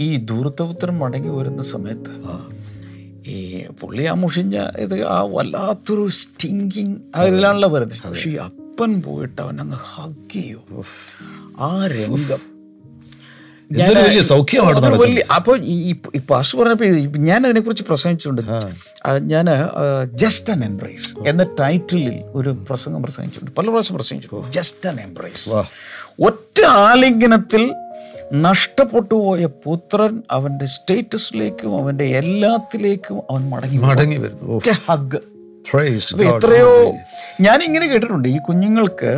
ഈ 0.00 0.16
ദൂരത്തപുത്രം 0.16 0.98
മടങ്ങി 0.98 1.28
വരുന്ന 1.28 1.62
സമയത്ത് 1.62 2.14
ഈ 3.30 3.66
പുള്ളി 3.80 4.02
ആ 4.04 4.14
മുഷിഞ്ഞ 4.14 4.56
ഇത് 4.78 5.06
ആ 5.06 5.22
വല്ലാത്തൊരു 5.22 6.08
സ്റ്റിങ്കിങ് 6.08 6.96
അതിലാണല്ലോ 7.14 7.68
വരുന്നത്. 7.68 8.08
പക്ഷെ 8.08 8.30
ഈ 8.30 8.34
അപ്പൻ 8.34 9.02
പോയിട്ട് 9.02 9.42
അവൻ 9.42 9.60
അങ്ങ് 9.60 9.76
ഹഗ് 9.94 10.32
ചെയ്യോ 10.32 10.62
ആ 11.58 11.86
രംഗം 11.86 12.55
വലിയ 13.72 14.20
സൗഖ്യമാണ് 14.30 14.96
വലിയ 15.02 15.22
അപ്പോൾ 15.36 15.56
ഈ 15.74 16.20
പശു 16.30 16.56
പറഞ്ഞപ്പോൾ 16.56 17.18
ഞാൻ 17.30 17.40
അതിനെക്കുറിച്ച് 17.46 17.84
പ്രസംഗിച്ചിട്ടുണ്ട്. 17.90 18.42
ഞാൻ 19.32 19.46
ജസ്റ്റ് 20.22 20.52
ആൻ 20.52 20.60
എംബ്രേസ് 20.70 21.08
എന്ന 21.30 21.42
ടൈറ്റിലിൽ 21.60 22.16
ഒരു 22.38 22.50
പ്രസംഗം 22.68 23.00
പ്രസംഗിച്ചിട്ടുണ്ട്. 23.06 23.52
പല 23.58 23.66
പ്രാവശ്യം 23.68 23.96
പ്രസംഗിച്ചു 23.98 24.42
ജസ്റ്റ് 24.58 24.88
ആൻ 24.90 24.98
എംബ്രേസ് 25.06 25.48
ഒറ്റ 26.28 26.60
ആലിംഗനത്തിൽ 26.88 27.64
നഷ്ടപ്പെട്ടു 28.48 29.14
പോയ 29.14 29.46
പുത്രൻ 29.64 30.14
അവന്റെ 30.36 30.66
സ്റ്റേറ്റസിലേക്കും 30.74 31.72
അവന്റെ 31.80 32.06
എല്ലാത്തിലേക്കും 32.20 33.18
അവൻ 33.30 33.42
മടങ്ങി 33.54 33.78
മടങ്ങി 33.88 34.16
വരുന്നു. 34.16 34.60
ഹഗ് 34.90 35.20
എത്രയോ 36.30 36.72
ഞാൻ 37.44 37.58
ഇങ്ങനെ 37.66 37.86
കേട്ടിട്ടുണ്ട്. 37.92 38.26
ഈ 38.28 38.36
കുഞ്ഞുങ്ങൾക്ക് 38.48 39.10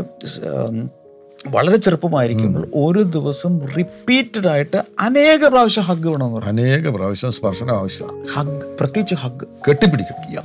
വളരെ 1.47 1.76
ചെറുപ്പമായിരിക്കുമ്പോൾ 1.76 2.68
ഒരു 2.75 3.02
ദിവസം 3.02 3.61
റിപ്പീറ്റഡ് 3.76 4.49
ആയിട്ട് 4.49 4.76
അനേക 5.00 5.49
പ്രാവശ്യം 5.49 5.85
ഹഗ് 5.85 6.09
വേണമെന്ന് 6.09 6.37
പറയും 6.37 6.49
അനേക 6.49 6.88
പ്രാവശ്യം 6.88 7.33
സ്പർശനം 7.33 7.78
ആവശ്യമാണ്. 7.78 8.28
ഹഗ് 8.28 8.76
പ്രത്യേകിച്ച് 8.78 9.14
ഹഗ്. 9.14 9.47
കെട്ടിപ്പിടിക്കും. 9.68 10.42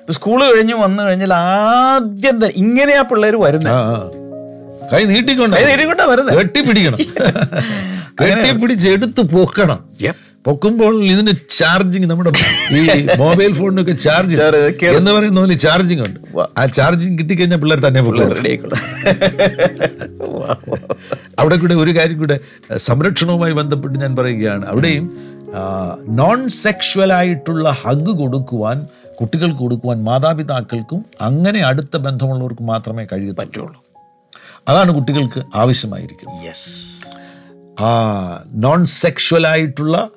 ഇപ്പൊ 0.00 0.12
സ്കൂൾ 0.12 0.44
കഴിഞ്ഞ് 0.44 0.74
വന്നു 0.74 1.02
കഴിഞ്ഞാൽ 1.02 1.34
ആദ്യം 1.34 2.34
തന്നെ 2.34 2.52
ഇങ്ങനെയാ 2.56 3.02
പിള്ളേർ 3.02 3.36
വരുന്നത് 3.36 3.72
കൈ 4.92 5.04
നീട്ടിക്കൊണ്ട് 5.04 5.86
കൊണ്ടാ 5.86 6.04
വരുന്നത് 6.04 6.38
കെട്ടിപ്പിടിക്കണം. 6.38 6.98
കെട്ടിപ്പിടിച്ച് 8.22 8.88
എടുത്തു 8.88 9.22
പൊക്കണം. 9.22 9.84
പൊക്കുമ്പോൾ 10.46 11.04
ഇതിന് 11.04 11.30
ചാർജിങ് 11.50 12.10
നമ്മുടെ 12.10 12.30
ഈ 12.72 13.06
മൊബൈൽ 13.18 13.52
ഫോണിനൊക്കെ 13.52 13.92
ചാർജ് 13.92 14.36
എന്ന് 14.86 15.12
പറയുന്ന 15.12 15.40
പോലെ 15.40 15.54
ചാർജിങ് 15.54 16.00
ഉണ്ട്. 16.00 16.20
ആ 16.58 16.66
ചാർജിങ് 16.66 17.18
കിട്ടിക്കഴിഞ്ഞാൽ 17.18 17.58
പിള്ളേർ 17.58 17.86
തന്നെ. 17.86 18.00
അവിടെ 21.38 21.56
കൂടെ 21.56 21.74
ഒരു 21.74 21.96
കാര്യം 21.96 22.18
കൂടെ 22.18 22.40
സംരക്ഷണവുമായി 22.76 23.52
ബന്ധപ്പെട്ട് 23.52 23.98
ഞാൻ 23.98 24.16
പറയുകയാണ്. 24.16 24.66
അവിടെയും 24.66 25.36
നോൺ 26.08 26.48
സെക്ഷുവൽ 26.48 27.12
ആയിട്ടുള്ള 27.12 27.76
ഹഗ് 27.82 28.06
കൊടുക്കുവാൻ 28.06 28.86
കുട്ടികൾക്ക് 29.20 29.58
കൊടുക്കുവാൻ 29.58 30.04
മാതാപിതാക്കൾക്കും 30.04 31.04
അങ്ങനെ 31.20 31.60
അടുത്ത 31.60 31.96
ബന്ധമുള്ളവർക്ക് 31.96 32.62
മാത്രമേ 32.62 33.06
കഴിയ 33.12 33.34
പറ്റുള്ളൂ. 33.38 33.80
അതാണ് 34.68 34.94
കുട്ടികൾക്ക് 34.94 35.42
ആവശ്യമായിരിക്കുന്നത്. 35.54 36.46
യെസ് 36.46 36.96
ആ 37.80 38.44
നോൺ 38.54 38.86
സെക്ഷുവൽ 38.86 39.46
ആയിട്ടുള്ള 39.46 40.10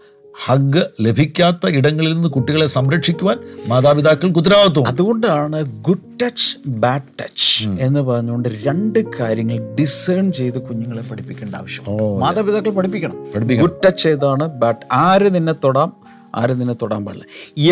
ഹഗ് 0.45 0.81
ലഭിക്കാത്ത 1.01 1.67
ഇടങ്ങളിൽ 1.67 2.13
നിന്ന് 2.13 2.29
കുട്ടികളെ 2.29 2.67
സംരക്ഷിക്കുവാൻ 2.67 3.37
മാതാപിതാക്കൾക്ക് 3.67 4.39
ഉത്തരവാദിത്വം. 4.39 4.87
അതുകൊണ്ടാണ് 4.87 5.81
ഗുഡ് 5.81 6.19
ടച്ച് 6.23 6.57
ബാഡ് 6.67 7.01
ടച്ച് 7.21 7.69
എന്ന് 7.69 7.99
പറഞ്ഞുകൊണ്ട് 7.99 8.49
രണ്ട് 8.63 8.99
കാര്യങ്ങൾ 9.19 9.75
ഡിസേൺ 9.79 10.31
ചെയ്ത് 10.31 10.61
കുഞ്ഞുങ്ങളെ 10.61 11.01
പഠിപ്പിക്കേണ്ട 11.01 11.55
ആവശ്യം. 11.55 11.85
മാതാപിതാക്കൾ 12.19 12.69
പഠിപ്പിക്കണം. 12.69 13.27
ഗുഡ് 13.59 13.81
ടച്ച് 13.85 14.07
ഏതാണ്? 14.07 14.47
ബാഡ് 14.47 14.87
ആര് 14.91 15.35
നിന്നെ 15.35 15.53
തൊടാം? 15.53 15.93
ആരും 16.35 16.59
നിന്നെ 16.59 16.73
തൊടാൻ 16.73 17.05
പാടില്ല. 17.05 17.25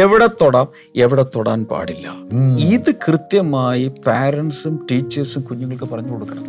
എവിടെ 0.04 0.28
തൊടാം? 0.42 0.68
എവിടെ 0.96 1.26
തൊടാൻ 1.36 1.66
പാടില്ല. 1.66 2.08
ഇത് 2.60 2.96
കൃത്യമായി 3.08 3.88
പാരൻസും 4.08 4.88
ടീച്ചേഴ്സും 4.92 5.42
കുഞ്ഞുങ്ങൾക്ക് 5.42 5.84
പറഞ്ഞു 5.84 6.12
കൊടുക്കണം. 6.12 6.44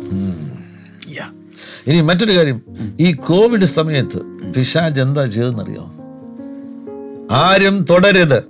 ഇനി 1.87 2.01
മറ്റൊരു 2.01 2.37
കാര്യം. 2.37 2.61
ഈ 2.99 3.13
കോവിഡ് 3.13 3.65
സമയത്ത് 3.65 4.17
പിശാജ് 4.53 5.01
എന്താ 5.01 5.25
ചെയ്തെന്നറിയോ 5.25 5.93
ആരും 7.31 7.85
തുടരുത് 7.89 8.43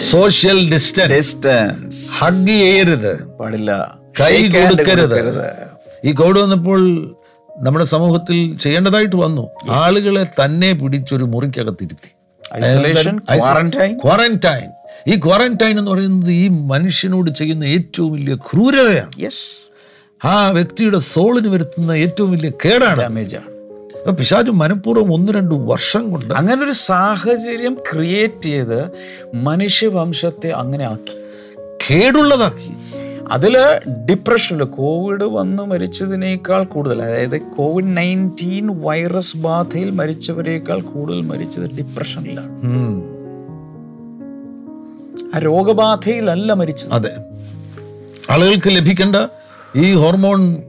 സോഷ്യൽ 0.00 0.70
ഡിസ്റ്റൻസ് 0.72 1.10
ഡിസ്റ്റൻസ് 1.10 2.12
ഹഗ് 2.18 2.48
ചെയ്യരുത്. 2.48 3.24
പാടില്ല. 3.24 3.98
കൈ 4.20 4.48
കൊടുക്കരുത്. 4.48 5.42
ഈ 6.04 6.12
കോവിഡ് 6.12 6.38
വന്നപ്പോൾ 6.38 6.80
നമ്മുടെ 7.60 7.84
സമൂഹത്തിൽ 7.84 8.58
ചെയ്യേണ്ടതായിട്ട് 8.58 9.16
വന്നു. 9.16 9.48
ആളുകളെ 9.70 10.26
തന്നെ 10.44 10.72
പിടിച്ചൊരു 10.72 11.24
മുറിക്കകത്തിരുത്തി. 11.24 12.10
ക്വാറന്റൈൻ 14.04 14.70
ഈ 15.06 15.16
ക്വാറന്റൈൻ 15.16 15.78
എന്ന് 15.78 15.90
പറയുന്നത് 15.90 16.30
ഈ 16.30 16.48
മനുഷ്യനോട് 16.48 17.30
ചെയ്യുന്ന 17.30 17.64
ഏറ്റവും 17.64 18.12
വലിയ 18.12 18.34
ക്രൂരതയാണ്. 18.34 19.30
ആ 20.24 20.50
വ്യക്തിയുടെ 20.50 20.98
സോളിന് 20.98 21.48
വരുത്തുന്ന 21.48 21.92
ഏറ്റവും 21.92 22.32
വലിയ 22.32 22.50
കേടാണ്. 22.64 23.00
ഡാമേജ് 23.00 23.51
അപ്പൊ 24.08 24.42
മനഃപൂർവം 24.42 25.14
ഒന്ന് 25.14 25.32
രണ്ട് 25.32 25.54
വർഷം 25.54 26.10
കൊണ്ട് 26.10 26.34
അങ്ങനെ 26.34 26.64
ഒരു 26.64 26.72
സാഹചര്യം 26.72 27.74
ക്രിയേറ്റ് 27.92 28.42
ചെയ്ത് 28.42 28.90
മനുഷ്യവംശത്തെ 29.34 30.48
അങ്ങനെ 30.48 30.84
ആക്കി. 30.84 31.14
കേടുള്ളതാക്കി. 31.90 32.70
അതിൽ 33.30 33.58
ഡിപ്രഷനിൽ 34.10 34.62
കോവിഡ് 34.62 35.24
വന്ന് 35.24 35.62
മരിച്ചതിനേക്കാൾ 35.62 36.64
കൂടുതൽ 36.64 37.02
അതായത് 37.02 37.40
കോവിഡ് 37.40 37.96
നയന്റീൻ 37.96 38.82
വൈറസ് 38.82 39.36
ബാധയിൽ 39.36 39.90
മരിച്ചവരേക്കാൾ 39.90 40.80
കൂടുതൽ 40.80 41.20
മരിച്ചത് 41.20 41.76
ഡിപ്രഷനിലാണ്. 41.76 42.50
ആ 45.34 45.38
രോഗബാധയിലല്ല 45.38 46.52
മരിച്ചത്. 46.52 46.92
അതെ. 46.92 47.10
ആളുകൾക്ക് 48.30 48.68
ലഭിക്കേണ്ട 48.68 49.16
ഈ 49.76 49.94
ഹോർമോൺ 49.94 50.62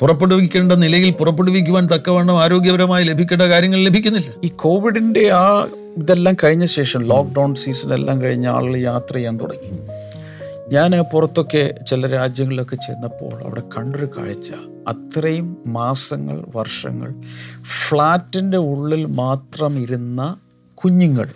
പുറപ്പെടുവിക്കേണ്ട 0.00 0.72
നിലയിൽ 0.72 1.10
പുറപ്പെടുവിക്കുവാൻ 1.10 1.86
തക്കവണ്ണം 1.86 2.42
ആരോഗ്യപരമായി 2.42 3.04
ലഭിക്കേണ്ട 3.04 3.42
കാര്യങ്ങൾ 3.42 3.78
ലഭിക്കുന്നില്ല. 3.78 4.30
ഈ 4.44 4.48
കോവിഡിന്റെ 4.48 5.30
ആ 5.30 5.66
ഇതെല്ലാം 5.96 6.36
കഴിഞ്ഞ 6.44 6.64
ശേഷം 6.64 7.02
ലോക്ക്ഡൗൺ 7.02 7.54
സീസൺ 7.54 7.94
എല്ലാം 7.94 8.22
കഴിഞ്ഞ 8.22 8.48
ആളുകൾ 8.48 8.76
യാത്ര 8.76 9.14
ചെയ്യാൻ 9.14 9.40
തുടങ്ങി. 9.40 9.78
ഞാൻ 10.72 11.04
പുറത്തൊക്കെ 11.12 11.74
ചില 11.86 12.06
രാജ്യങ്ങളിലൊക്കെ 12.06 12.76
ചെന്നപ്പോൾ 12.76 13.42
അവിടെ 13.42 13.62
കണ്ടൊരു 13.78 14.06
കാഴ്ച. 14.06 14.52
അത്രയും 14.88 15.56
മാസങ്ങൾ 15.66 16.44
വർഷങ്ങൾ 16.56 17.12
ഫ്ലാറ്റിന്റെ 17.88 18.58
ഉള്ളിൽ 18.58 19.04
മാത്രം 19.04 19.78
ഇരുന്ന 19.78 20.36
കുഞ്ഞുങ്ങൾ. 20.74 21.28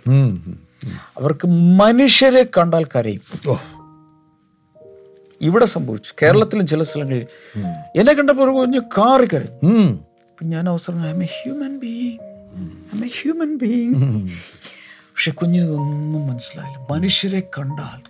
അവർക്ക് 1.19 1.47
മനുഷ്യരെ 1.47 2.45
കണ്ടാൽ 2.57 2.85
കരയും. 2.85 3.21
ഓ. 3.49 3.55
ഇവിടെ 5.43 5.67
സംഭവിച്ചു. 5.75 6.11
കേരളത്തിലും 6.21 6.65
ചില 6.67 6.81
സ്ഥലങ്ങളിൽ. 6.83 7.25
എന്നെ 7.95 8.13
കണ്ടപ്പോൾ 8.13 8.43
ഒരു 8.43 8.51
കുഞ്ഞ് 8.57 8.81
കാറി 8.97 9.25
കയറി. 9.25 9.49
ഞാൻ 10.43 10.63
അവസരം 10.69 10.99
I 11.07 11.11
a 11.23 11.29
human 11.37 11.73
being 11.79 13.03
I 13.03 13.07
a 13.07 13.11
human 13.21 13.51
being 13.57 13.95
പക്ഷെ 15.13 15.31
കുഞ്ഞിനതൊന്നും 15.31 16.23
മനസ്സിലായില്ല. 16.27 16.79
മനുഷ്യരെ 16.93 17.41
കണ്ടാൽ 17.57 18.01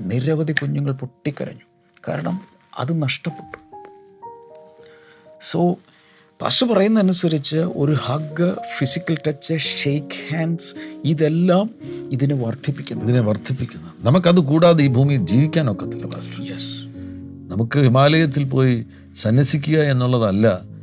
നിരവധി 0.00 0.52
കുഞ്ഞുങ്ങൾ 0.52 0.92
പൊട്ടിക്കരഞ്ഞു. 0.92 1.66
കാരണം 2.08 2.36
അത് 2.78 2.92
നഷ്ടപ്പെട്ടു. 3.02 3.58
സോ 5.40 5.60
പശു 6.42 6.64
പറയുന്നതനുസരിച്ച് 6.64 7.56
ഒരു 7.56 7.92
hug 7.92 8.54
physical 8.78 9.16
touch 9.26 9.54
shake 9.56 10.34
hands 10.34 10.74
ഇതെല്ലാം 11.04 11.70
ഇതിനെ 12.10 12.34
വർദ്ധിപ്പിക്കുന്നു. 12.34 13.04
ഇതിനെ 13.04 13.20
വർദ്ധിപ്പിക്കുന്നു. 13.20 13.88
നമുക്കത് 14.00 14.40
കൂടാതെ 14.40 14.84
ഈ 14.84 14.86
ഭൂമിയിൽ 14.88 15.26
ജീവിക്കാൻ 15.26 15.70
ഒക്കത്തില്ല 15.70 16.06
പാസ്റ്റർ 16.06 16.52
യെസ് 16.52 16.70
നമുക്ക് 17.52 17.78
ഹിമാലയത്തിൽ 17.78 18.44
പോയി 18.44 18.86
സന്യസിക്കുക 19.22 19.78
എന്നുള്ളതല്ല 19.78 20.75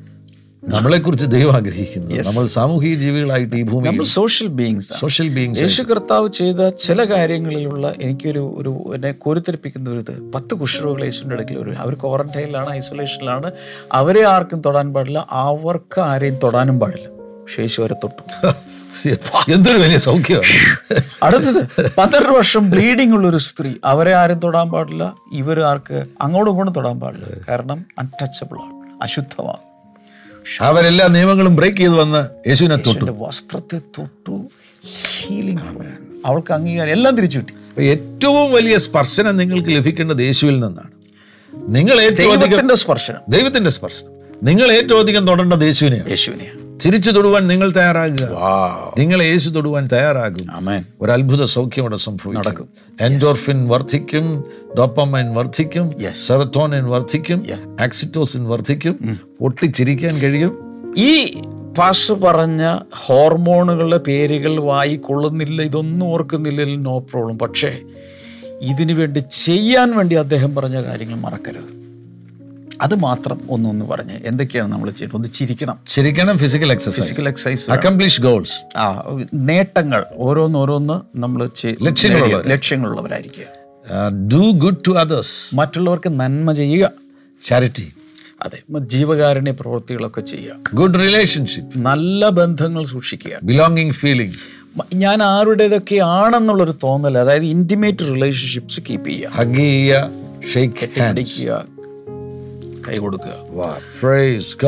നമ്മളെക്കുറിച്ച് 0.68 1.26
ദൈവം 1.26 1.56
ആഗ്രഹിക്കുന്നത് 1.56 2.28
നമ്മൾ 2.28 2.48
സാമൂഹിക 2.48 2.98
ജീവികളായിട്ട് 2.98 3.56
ഈ 3.56 3.64
ഭൂമി 3.64 3.88
നമ്മൾ 3.88 4.04
social 4.04 4.48
beings 4.48 4.94
social 5.00 5.28
beings 5.28 5.62
Yesu 5.62 5.82
കർത്താവ് 5.82 6.30
ചെയ്ത 6.30 6.70
ചില 6.70 7.04
കാര്യങ്ങളിലുള്ള 7.04 7.94
എനിക്കൊരു 8.02 8.56
ഒരു 8.58 8.92
എന്നെ 8.96 9.12
കോരിത്തെപ്പിക്കുന്ന 9.12 9.90
ഒരു 9.90 10.00
ഇത്. 10.00 10.32
പത്ത് 10.32 10.56
കുഷ്ഠരോഗികൾ 10.56 11.04
യേശുവിന്റെ 11.04 11.36
അടുക്കൽ 11.36 11.58
ഒരു 11.58 11.72
അവർ 11.72 11.94
ക്വാറന്റൈനിലാണ് 11.94 12.70
ഐസൊലേഷനിലാണ് 12.70 13.52
അവരെ 13.92 14.24
ആർക്കും 14.28 14.62
തൊടാൻ 14.62 14.94
പാടില്ല. 14.94 15.28
അവർക്ക് 15.32 16.02
ആരെയും 16.02 16.36
തൊടാനും 16.44 16.80
പാടില്ല. 16.80 17.08
പക്ഷേ 17.42 17.62
യേശു 17.62 17.82
അവരെ 17.82 17.94
തൊട്ടു. 17.94 18.54
എന്തൊരു 19.52 19.78
വലിയ 19.78 19.98
സൗഖ്യമാണ്. 19.98 21.02
അടുത്തത് 21.24 21.92
പന്ത്രണ്ട് 21.98 22.38
വർഷം 22.38 22.70
ബ്ലീഡിംഗ് 22.70 23.16
ഉള്ള 23.16 23.28
ഒരു 23.28 23.38
സ്ത്രീ. 23.38 23.74
അവരെ 23.86 24.14
ആരും 24.14 24.40
തൊടാൻ 24.40 24.70
പാടില്ല. 24.70 25.16
ഇവർ 25.34 25.62
ആർക്ക് 25.62 26.06
അങ്ങോട്ടും 26.22 26.52
ഇങ്ങോട്ടും 26.52 26.74
തൊടാൻ 26.74 27.00
പാടില്ല. 27.00 27.26
കാരണം 27.50 27.86
അൺടച്ചബിൾ 28.00 28.56
ആണ്. 28.56 29.04
അശുദ്ധമാണ്. 29.04 29.73
അവരെല്ലാ 30.62 31.08
നിയമങ്ങളും 31.08 31.56
ബ്രേക്ക് 31.56 31.78
ചെയ്ത് 31.78 31.94
വന്ന് 31.94 32.50
യേശുവിനെ 32.50 32.76
തൊട്ടു. 32.76 33.06
വസ്ത്രത്തെ 33.20 33.80
തൊട്ടു. 33.80 34.50
ഹീലിംഗ് 35.22 35.62
അവൾക്ക് 36.26 36.54
അംഗീകാരം 36.54 36.92
എല്ലാം 36.92 37.16
തിരിച്ചു 37.16 37.38
കിട്ടി. 37.38 37.84
ഏറ്റവും 37.84 38.52
വലിയ 38.52 38.78
സ്പർശനം 38.78 39.38
നിങ്ങൾക്ക് 39.38 39.70
ലഭിക്കേണ്ടത് 39.70 40.22
യേശുവിൽ 40.22 40.54
നിന്നാണ്. 40.54 40.92
നിങ്ങൾ 41.76 42.02
ഏറ്റവും 42.02 42.34
അധികം 42.34 42.76
സ്പർശനം. 42.76 43.18
ദൈവത്തിന്റെ 43.30 43.70
സ്പർശനം. 43.70 44.10
നിങ്ങൾ 44.44 44.72
ഏറ്റവും 44.72 45.00
അധികം 45.00 45.28
തൊടേണ്ടത് 45.28 45.64
യേശുവിനെയാണ്. 45.64 46.10
യേശുവിനെയാണ്. 46.10 46.63
ചിരിച്ചു 46.84 47.12
തൊടുവാൻ 47.12 47.48
നിങ്ങൾ 47.48 47.72
തയ്യാറാകുക. 47.72 48.24
നിങ്ങൾ 48.98 49.24
യേശു 49.24 49.50
തൊടുവാൻ 49.50 49.90
തയ്യാറാകും. 49.92 50.48
ഒരു 51.02 51.12
അത്ഭുത 51.12 51.44
സൗഖ്യം 51.44 51.82
അവിടെ 51.82 51.98
സംഭവിക്കും 51.98 52.44
നടക്കും. 52.46 52.70
എൻഡോർഫിൻ 53.02 53.70
വർദ്ധിക്കും 53.70 54.44
ഡോപ്പമൈൻ 54.78 55.34
വർദ്ധിക്കും. 55.34 55.92
സെറത്തോണിൻ 56.28 56.84
വർദ്ധിക്കും 56.84 57.46
ആക്സിറ്റോസിൻ 57.82 58.50
വർദ്ധിക്കും 58.50 59.20
പൊട്ടിച്ചിരിക്കാൻ 59.40 60.20
കഴിയും. 60.20 60.54
ഈ 60.98 61.42
പാസ് 61.78 62.12
പറഞ്ഞ 62.12 62.78
ഹോർമോണുകളുടെ 63.06 63.98
പേരുകൾ 63.98 64.60
വായിക്കൊള്ളുന്നില്ല 64.64 65.62
ഇതൊന്നും 65.62 66.08
ഓർക്കുന്നില്ല 66.08 66.64
നോ 66.64 67.00
പ്രോബ്ലം. 67.00 67.40
പക്ഷേ 67.40 67.80
ഇതിനു 68.62 68.94
വേണ്ടി 68.94 69.20
ചെയ്യാൻ 69.20 69.98
വേണ്ടി 69.98 70.16
അദ്ദേഹം 70.16 70.56
പറഞ്ഞ 70.56 70.84
കാര്യങ്ങൾ 70.84 71.16
മറക്കരുത്. 71.16 71.83
അത് 72.82 72.96
മാത്രം 72.96 73.42
ഒന്നൊന്ന് 73.50 73.86
പറഞ്ഞ് 73.86 74.18
എന്തൊക്കെയാണ് 74.26 74.72
നമ്മൾ 74.72 74.90
ചെയ്യുന്നത് 74.90 75.18
ഒന്ന് 75.18 75.30
ചിരിക്കണം. 75.30 75.80
ചിരിക്കണം 75.88 76.38
physical 76.38 76.72
exercise 76.72 76.96
physical 76.96 77.28
exercise 77.28 77.72
accomplish 77.72 78.22
goals 78.22 78.78
ആ 78.78 79.04
നേട്ടങ്ങൾ. 79.34 80.04
ഓരോന്നോരോന്ന് 80.16 81.18
നമ്മൾ. 81.18 81.50
ലക്ഷ്യങ്ങളുള്ളവരായിരിക്കുക. 82.48 83.48
ഡു 84.34 84.52
ഗുഡ് 84.52 84.78
ടു 84.88 84.92
അതേഴ്സ് 84.92 85.56
മറ്റുള്ളവർക്ക് 85.56 86.10
നന്മ 86.20 86.52
ചെയ്യുക. 86.52 86.92
ചാരിറ്റി 87.44 87.94
അതെ 88.42 88.60
ജീവകാരുണ്യ 88.78 89.52
പ്രവൃത്തികളൊക്കെ 89.52 90.22
ചെയ്യുക. 90.22 90.56
ഗുഡ് 90.74 90.96
റിലേഷൻഷിപ്പ് 90.96 91.82
നല്ല 91.82 92.30
ബന്ധങ്ങൾ 92.30 92.86
സൂക്ഷിക്കുക. 92.86 93.36
ബിലോങ്ങിങ് 93.44 93.92
ഫീലിംഗ് 93.92 94.34
ഞാൻ 94.96 95.24
ആരുടേതൊക്കെ 95.24 95.96
ആണെന്നുള്ളൊരു 95.96 96.76
തോന്നൽ 96.84 97.18
അതായത് 97.18 97.44
ഇന്റിമേറ്റ് 97.44 98.00
റിലേഷൻഷിപ്സ് 98.00 98.82
കീപ്പ് 98.90 99.10
ചെയ്യുക. 99.10 99.30
ഹഗ് 99.30 99.56
ചെയ്യുക 99.56 100.10
ഷെയ്ക്ക് 100.54 100.90
ഹാൻഡ് 101.00 101.73
കൈ 102.88 102.98
കൊടുക്കുക 102.98 103.32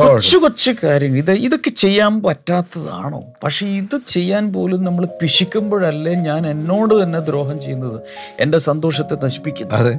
കൊച്ചു 0.04 0.36
കൊച്ചു 0.36 0.72
കാര്യങ്ങൾ. 0.84 1.18
ഇത് 1.18 1.30
ഇതൊക്കെ 1.30 1.70
ചെയ്യാൻ 1.70 2.22
പറ്റാത്തതാണോ? 2.22 3.24
പക്ഷെ 3.44 3.66
ഇത് 3.66 4.00
ചെയ്യാൻ 4.08 4.52
പോലും 4.52 4.84
നമ്മൾ 4.84 5.06
പിശിക്കുമ്പോഴല്ലേ 5.22 6.14
ഞാൻ 6.14 6.50
എന്നോട് 6.50 7.02
തന്നെ 7.02 7.18
ദ്രോഹം 7.18 7.60
ചെയ്യുന്നത്. 7.60 8.00
എന്റെ 8.40 8.58
സന്തോഷത്തെ 8.58 9.16
നശിപ്പിക്കുന്നത്. 9.24 9.78
അതെ. 9.78 9.98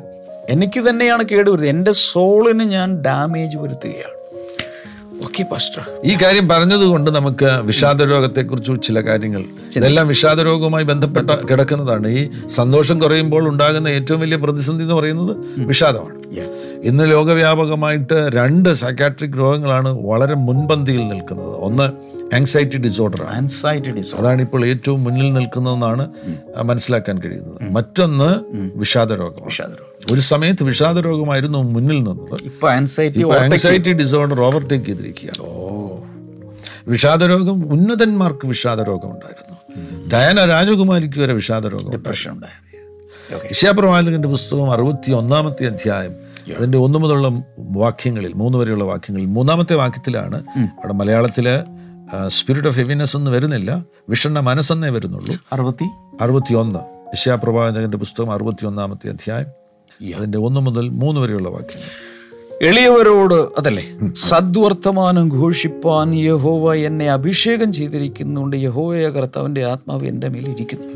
എനിക്ക് 0.49 0.89
തന്നെയാണ് 0.89 1.23
കേടുവരുത് 1.23 1.67
എന്റെ 1.67 1.91
സോളിന് 1.91 2.63
ഞാൻ 2.63 3.01
ഡാമേജ് 3.01 3.57
വരുത്തുകയാണ്. 3.57 4.16
ഓക്കെ 5.23 5.43
പാസ്റ്റർ 5.43 5.83
ഈ 6.03 6.13
കാര്യം 6.23 6.47
പറഞ്ഞതുകൊണ്ട് 6.47 7.11
നമുക്ക് 7.11 7.45
വിഷാദ 7.45 8.03
രോഗത്തെക്കുറിച്ച് 8.03 8.71
ചില 8.83 9.01
കാര്യങ്ങൾ 9.01 9.43
ഇതെല്ലാം 9.75 10.07
വിഷാദ 10.07 10.41
രോഗവുമായി 10.41 10.83
ബന്ധപ്പെട്ട 10.83 11.31
കിടക്കുന്നതാണ്. 11.31 12.07
ഈ 12.07 12.29
സന്തോഷം 12.55 12.99
കുറയുമ്പോൾ 12.99 13.49
ഉണ്ടാകുന്ന 13.49 13.87
ഏറ്റവും 13.87 14.19
വലിയ 14.19 14.37
പ്രതിസന്ധി 14.37 14.83
എന്ന് 14.83 14.95
പറയുന്നത് 14.95 15.33
വിഷാദമാണ്. 15.57 16.17
ഇന്ന് 16.83 17.11
ലോകവ്യാപകമായിട്ട് 17.11 18.29
രണ്ട് 18.33 18.73
സൈക്കാട്രിക് 18.73 19.37
രോഗങ്ങളാണ് 19.37 19.89
വളരെ 19.89 20.35
മുൻപന്തിയിൽ 20.35 21.07
നിൽക്കുന്നത്. 21.07 21.55
ഒന്ന് 21.67 21.87
anxiety 22.35 22.77
disorder 22.77 23.23
anxiety 23.23 23.37
anxiety 23.37 23.91
disorder 23.91 24.25
അതാണ് 24.25 24.41
ഇപ്പോൾ 24.41 24.65
ഏറ്റവും 24.65 25.03
മുന്നിൽ 25.03 25.33
നിൽക്കുന്നതെന്നാണ് 25.33 26.07
മനസ്സിലാക്കാൻ 26.63 27.19
കഴിയുന്നത്. 27.19 27.71
മറ്റൊന്ന് 27.71 28.29
വിഷാദ 28.77 29.13
രോഗം 29.13 29.45
വിഷാദരോഗം. 29.45 29.96
ഒരു 30.11 30.21
സമയത്ത് 30.21 30.63
വിഷാദ 30.63 30.99
രോഗമായിരുന്നു 30.99 31.57
മുന്നിൽ 31.57 32.03
നിന്നത്. 32.03 32.43
ഇപ്പൊ 32.43 32.69
ആൻസൈറ്റി 32.69 33.23
ആൻസൈറ്റി 33.31 33.93
ഡിസോർഡർ 33.93 34.41
ഓവർടേക്ക് 34.41 34.85
ചെയ്തിരിക്കുകയാണ്. 34.85 35.41
ഓ. 35.41 35.99
വിഷാദരോഗം 36.87 37.73
ഉന്നതന്മാർക്ക് 37.73 38.47
വിഷാദരോഗം 38.47 39.11
ഉണ്ടായിരുന്നു 39.11 39.57
ഡയന 40.13 40.45
രാജകുമാരിക്ക് 40.45 41.19
വരെ 41.19 41.33
വിഷാദ 41.33 41.67
രോഗം 41.67 41.91
ഡിപ്രഷൻ 41.91 42.31
ഉണ്ടായിരുന്നു 42.31 43.47
ഇഷ്യാപ്രവാചകന്റെ 43.51 44.27
പുസ്തകം 44.27 44.71
അറുപത്തി 44.71 45.11
ഒന്നാമത്തെ 45.11 45.65
അധ്യായം 45.65 46.13
അതിന്റെ 46.57 46.77
ഒന്നു 46.77 46.99
മുതലുള്ള 46.99 47.43
വാക്യങ്ങളിൽ 47.59 48.33
മൂന്ന് 48.33 48.57
വരെയുള്ള 48.57 48.83
വാക്യങ്ങളിൽ 48.83 49.25
മൂന്നാമത്തെ 49.25 49.75
വാക്യത്തിലാണ് 49.75 50.43
അവിടെ 50.57 50.93
മലയാളത്തിൽ 50.93 51.47
സ്പിരിറ്റ് 52.27 52.67
ഓഫ് 52.67 52.77
ഹെവിനെസ് 52.77 53.17
എന്ന് 53.17 53.31
വരുന്നില്ല 53.31 53.85
വിഷണ്ണ 54.09 54.39
മനസ്സെന്നേ 54.39 54.89
വരുന്നുള്ളൂ. 54.89 55.35
അറുപത്തി? 55.53 55.83
അറുപത്തി 56.21 56.53
ഒന്ന് 56.53 56.79
ഇഷ്യാപ്രവാചകന്റെ 57.13 57.97
പുസ്തകം 57.97 58.31
അറുപത്തി 58.31 58.65
ഒന്നാമത്തെ 58.65 59.09
അധ്യായം 59.09 59.66
അതിന്റെ 60.15 60.37
ഒന്ന് 60.37 60.59
മുതൽ 60.59 60.89
മൂന്ന് 60.89 61.21
വരെയുള്ള 61.21 61.49
വാക്യങ്ങൾ 61.49 61.89
എളിയവരോട് 62.61 63.59
അതല്ലേ 63.59 63.83
സദ്വർത്തമാനം 64.15 65.29
ഘോഷിപ്പാൻ 65.29 66.15
യഹോവ 66.15 66.73
എന്നെ 66.75 67.11
അഭിഷേകം 67.11 67.73
ചെയ്തിരിക്കുന്നുണ്ട്. 67.73 68.55
യഹോവയ 68.55 69.09
കർത്താവിന്റെ 69.09 69.65
ആത്മാവ് 69.65 70.05
എന്റെ 70.07 70.29
മേൽ 70.29 70.49
ഇരിക്കുന്നു 70.49 70.87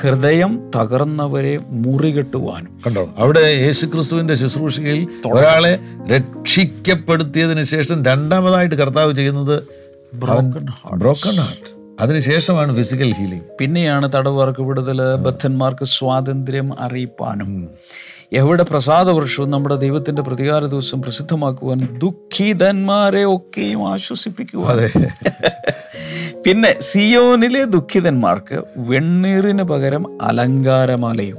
ഹൃദയം 0.00 0.70
തകർന്നവരെ 0.76 1.58
മുറികെട്ടുവാനും 1.70 2.80
കണ്ടോ? 2.86 3.08
അവിടെ 3.18 3.40
യേശുക്രിസ്തുവിന്റെ 3.40 4.34
ശുശ്രൂഷയിൽ 4.34 5.08
ഒരാളെ 5.32 5.78
രക്ഷിക്കപ്പെടുത്തിയതിനു 6.06 7.62
ശേഷം 7.62 8.04
രണ്ടാമതായിട്ട് 8.04 8.74
കർത്താവ് 8.74 9.14
ചെയ്യുന്നത് 9.14 9.56
ബ്രോക്കൺ 10.14 11.36
ഹാർട്ട് 11.36 11.79
അതിനുശേഷമാണ് 12.02 12.72
ഫിസിക്കൽ 12.76 13.10
ഹീലിംഗ് 13.18 13.46
പിന്നെയാണ് 13.60 14.06
തടവുകാർക്ക് 14.14 14.62
വിടുതൽ 14.68 15.00
ബദ്ധന്മാർക്ക് 15.26 15.86
സ്വാതന്ത്ര്യം 15.96 16.68
അറിയിപ്പാനും. 16.86 17.52
എവിടെ 18.32 18.64
പ്രസാദവർഷവും 18.64 19.50
നമ്മുടെ 19.50 19.76
ദൈവത്തിന്റെ 19.76 20.22
പ്രതികാര 20.22 20.62
ദിവസം 20.66 20.98
പ്രസിദ്ധമാക്കുവാൻ 21.02 21.78
ദുഃഖിതന്മാരെ 21.98 23.22
ഒക്കെയും 23.28 23.80
അതെ. 24.66 24.88
പിന്നെ 26.44 26.70
സിയോനിലെ 26.80 27.62
ദുഃഖിതന്മാർക്ക് 27.72 28.58
വെണ്ണീറിന് 28.88 29.64
പകരം 29.70 30.04
അലങ്കാരമാലയും 30.22 31.38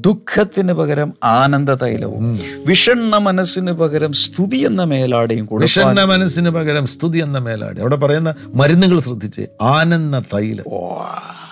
ദുഃഖത്തിന് 0.00 0.72
പകരം 0.74 1.10
ആനന്ദ 1.32 1.70
തൈലവും 1.82 2.24
വിഷണ്ണ 2.66 3.18
മനസ്സിന് 3.26 3.72
പകരം 3.74 4.12
സ്തുതി 4.22 4.56
എന്ന 4.68 4.84
മേലാടയും 4.84 5.44
കൂടെ 5.44 5.64
വിഷണ്ണ 5.66 6.00
മനസ്സിന് 6.12 6.50
പകരം 6.50 6.86
സ്തുതി 6.86 7.18
എന്ന 7.18 7.38
മേലാടി. 7.38 7.80
അവിടെ 7.80 7.96
പറയുന്ന 7.96 8.30
മരുന്നുകൾ 8.54 8.98
ശ്രദ്ധിച്ച് 9.00 9.44
ആനന്ദ 9.74 10.18
തൈലം. 10.34 10.66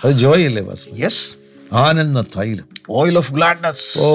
അത് 0.03 0.13
ജോയ് 0.19 0.47
അല്ലേ 0.47 0.63
ബസ് 0.63 0.87
യെസ് 1.01 1.23
ആനന്ദ 1.79 2.21
തൈലം. 2.37 2.67
ഓയിൽ 2.95 3.19
ഓഫ് 3.19 3.33
ഗ്ലാഡ്നസ് 3.33 3.87
ഓ. 4.01 4.11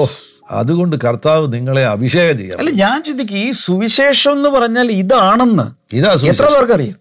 അതുകൊണ്ട് 0.50 0.96
കർത്താവ് 1.04 1.52
നിങ്ങളെ 1.52 1.86
അഭിഷേകം 1.86 2.38
ചെയ്യാം 2.38 2.58
അല്ല 2.58 2.70
ഞാൻ 2.70 3.02
ചിന്തിക്കും 3.02 3.38
ഈ 3.38 3.50
സുവിശേഷം 3.50 4.32
എന്ന് 4.32 4.48
പറഞ്ഞാൽ 4.48 4.90
ഇതാണെന്ന്. 4.92 5.96
ഇതാ 5.96 6.16
എത്ര 6.26 6.46
പേർക്കറിയാം? 6.46 6.96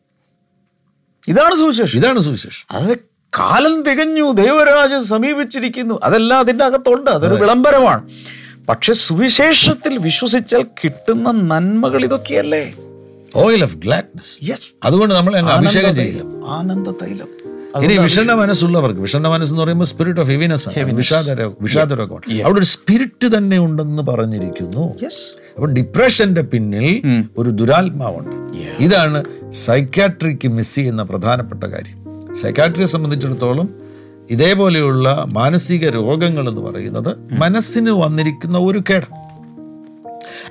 ഇതാണ് 1.28 1.56
സുവിശേഷം. 1.56 2.00
ഇതാണ് 2.00 2.20
സുവിശേഷം. 2.20 2.68
അത് 2.72 2.98
കാലം 3.40 3.84
തികഞ്ഞു 3.84 4.32
ദൈവരാജ്യം 4.32 5.06
സമീപിച്ചിരിക്കുന്നു. 5.06 6.00
അതെല്ലാം 6.04 6.40
അതിന്റെ 6.40 6.66
അകത്തുണ്ട്. 6.66 7.12
അതൊരു 7.12 7.42
വിളംബരമാണ്. 7.42 8.10
പക്ഷെ 8.70 8.94
സുവിശേഷത്തിൽ 8.94 9.98
വിശ്വസിച്ചാൽ 9.98 10.66
കിട്ടുന്ന 10.84 11.32
നന്മകൾ 11.32 12.04
ഇതൊക്കെയല്ലേ? 12.04 12.74
ഓയിൽ 13.36 13.64
ഓഫ് 13.64 13.76
ഗ്ലാഡ്നസ് 13.76 14.50
യെസ് 14.50 14.62
അതുകൊണ്ട് 14.84 15.16
നമ്മൾ 15.16 15.38
അഭിഷേകം 15.38 15.96
ചെയ്യില്ല 15.96 16.22
ആനന്ദ 16.48 16.90
തൈലം 16.90 17.28
ഇനി 17.84 17.98
വിഷണ്ണ 17.98 18.34
മനസ്സുള്ളവർക്ക് 18.34 19.00
വിഷണ്ണ 19.00 19.28
മനസ്സെന്ന് 19.28 19.64
പറയുമ്പോൾ 19.64 19.86
സ്പിരിറ്റ് 19.86 20.20
ഓഫ് 20.20 20.30
ഹെവിനെസ് 20.30 20.70
വിഷാദ 20.94 21.30
രോഗം 21.30 21.56
വിഷാദ 21.62 21.94
രോഗമാണ് 21.94 22.42
അവിടെ 22.44 22.60
ഒരു 22.60 22.66
സ്പിരിറ്റ് 22.66 23.38
തന്നെ 23.38 23.60
ഉണ്ടെന്ന് 23.60 24.04
പറഞ്ഞിരിക്കുന്നു. 24.04 24.86
അപ്പൊ 25.56 25.68
ഡിപ്രഷന്റെ 25.68 26.42
പിന്നിൽ 26.42 27.02
ഒരു 27.38 27.50
ദുരാത്മാവുണ്ട്. 27.50 28.36
ഇതാണ് 28.80 29.24
സൈക്യാട്രിക്ക് 29.52 30.48
മിസ് 30.48 30.76
ചെയ്യുന്ന 30.76 31.04
പ്രധാനപ്പെട്ട 31.04 31.64
കാര്യം. 31.64 31.98
സൈക്യാട്രിയെ 32.42 32.86
സംബന്ധിച്ചിടത്തോളം 32.86 33.70
ഇതേപോലെയുള്ള 34.30 35.26
മാനസിക 35.34 35.90
രോഗങ്ങൾ 35.90 36.50
എന്ന് 36.50 36.62
പറയുന്നത് 36.62 37.18
മനസ്സിന് 37.32 37.90
വന്നിരിക്കുന്ന 37.90 38.58
ഒരു 38.58 38.84
കേട് 38.90 39.27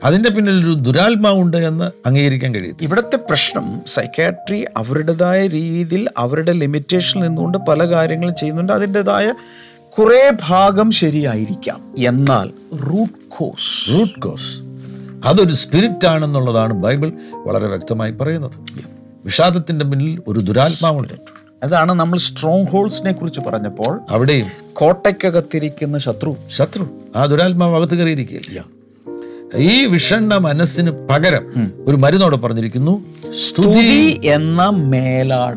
അതിന്റെ 0.05 0.31
പിന്നിൽ 0.31 0.65
ഒരു 0.65 0.75
ദുരാത്മാവുണ്ട് 0.75 1.57
എന്ന് 1.57 1.91
അംഗീകരിക്കാൻ 2.07 2.55
കഴിയും 2.55 2.77
ഇവിടുത്തെ 2.83 3.17
പ്രശ്നം 3.17 3.81
സൈക്കാട്രി 3.87 4.65
അവരുടേതായ 4.77 5.47
രീതിയിൽ 5.47 6.09
അവരുടെ 6.19 6.53
ലിമിറ്റേഷനിൽ 6.53 7.23
നിന്നുകൊണ്ട് 7.23 7.59
പല 7.59 7.85
കാര്യങ്ങളും 7.85 8.35
ചെയ്യുന്നുണ്ട്. 8.35 8.73
അതിന്റെതായ 8.73 9.35
കുറേ 9.99 10.33
ഭാഗം 10.49 10.91
ശരിയായിരിക്കാം. 10.91 11.95
എന്നാൽ 11.99 12.77
റൂട്ട് 12.77 13.15
കോസ് 13.29 13.99
റൂട്ട് 13.99 14.21
കോസ് 14.21 14.67
അതൊരു 15.29 15.55
സ്പിരിറ്റ് 15.55 16.07
ആണെന്നുള്ളതാണ് 16.07 16.75
ബൈബിൾ 16.75 17.13
വളരെ 17.33 17.67
വ്യക്തമായി 17.67 18.11
പറയുന്നത്. 18.11 18.53
വിഷാദത്തിന്റെ 19.25 19.85
പിന്നിൽ 19.85 20.23
ഒരു 20.29 20.41
ദുരാത്മാവുണ്ട്. 20.41 21.13
അതാണ് 21.63 21.93
നമ്മൾ 21.93 22.19
സ്ട്രോങ് 22.19 22.67
ഹോൾസിനെ 22.67 23.13
കുറിച്ച് 23.13 23.41
പറഞ്ഞപ്പോൾ 23.41 24.01
അവിടെയും 24.11 24.47
കോട്ടയ്ക്കകത്തിരിക്കുന്ന 24.73 25.99
ശത്രു. 25.99 26.37
ശത്രു. 26.57 26.89
ആ 27.17 27.25
ദുരാത്മാവ് 27.25 27.77
അകത്ത് 27.77 27.95
കയറിയിരിക്കുകയില്ല. 27.95 28.76
ഈ 29.55 29.87
വിഷണ്ണ 29.87 30.37
മനസ്സിന് 30.37 30.91
പകരം 30.91 31.45
ഒരു 31.87 31.97
മരുന്നോടെ 31.97 32.37
പറഞ്ഞിരിക്കുന്നു 32.37 33.05
സ്തുതി 33.39 34.21
എന്ന 34.25 34.71
മേലാട. 34.71 35.57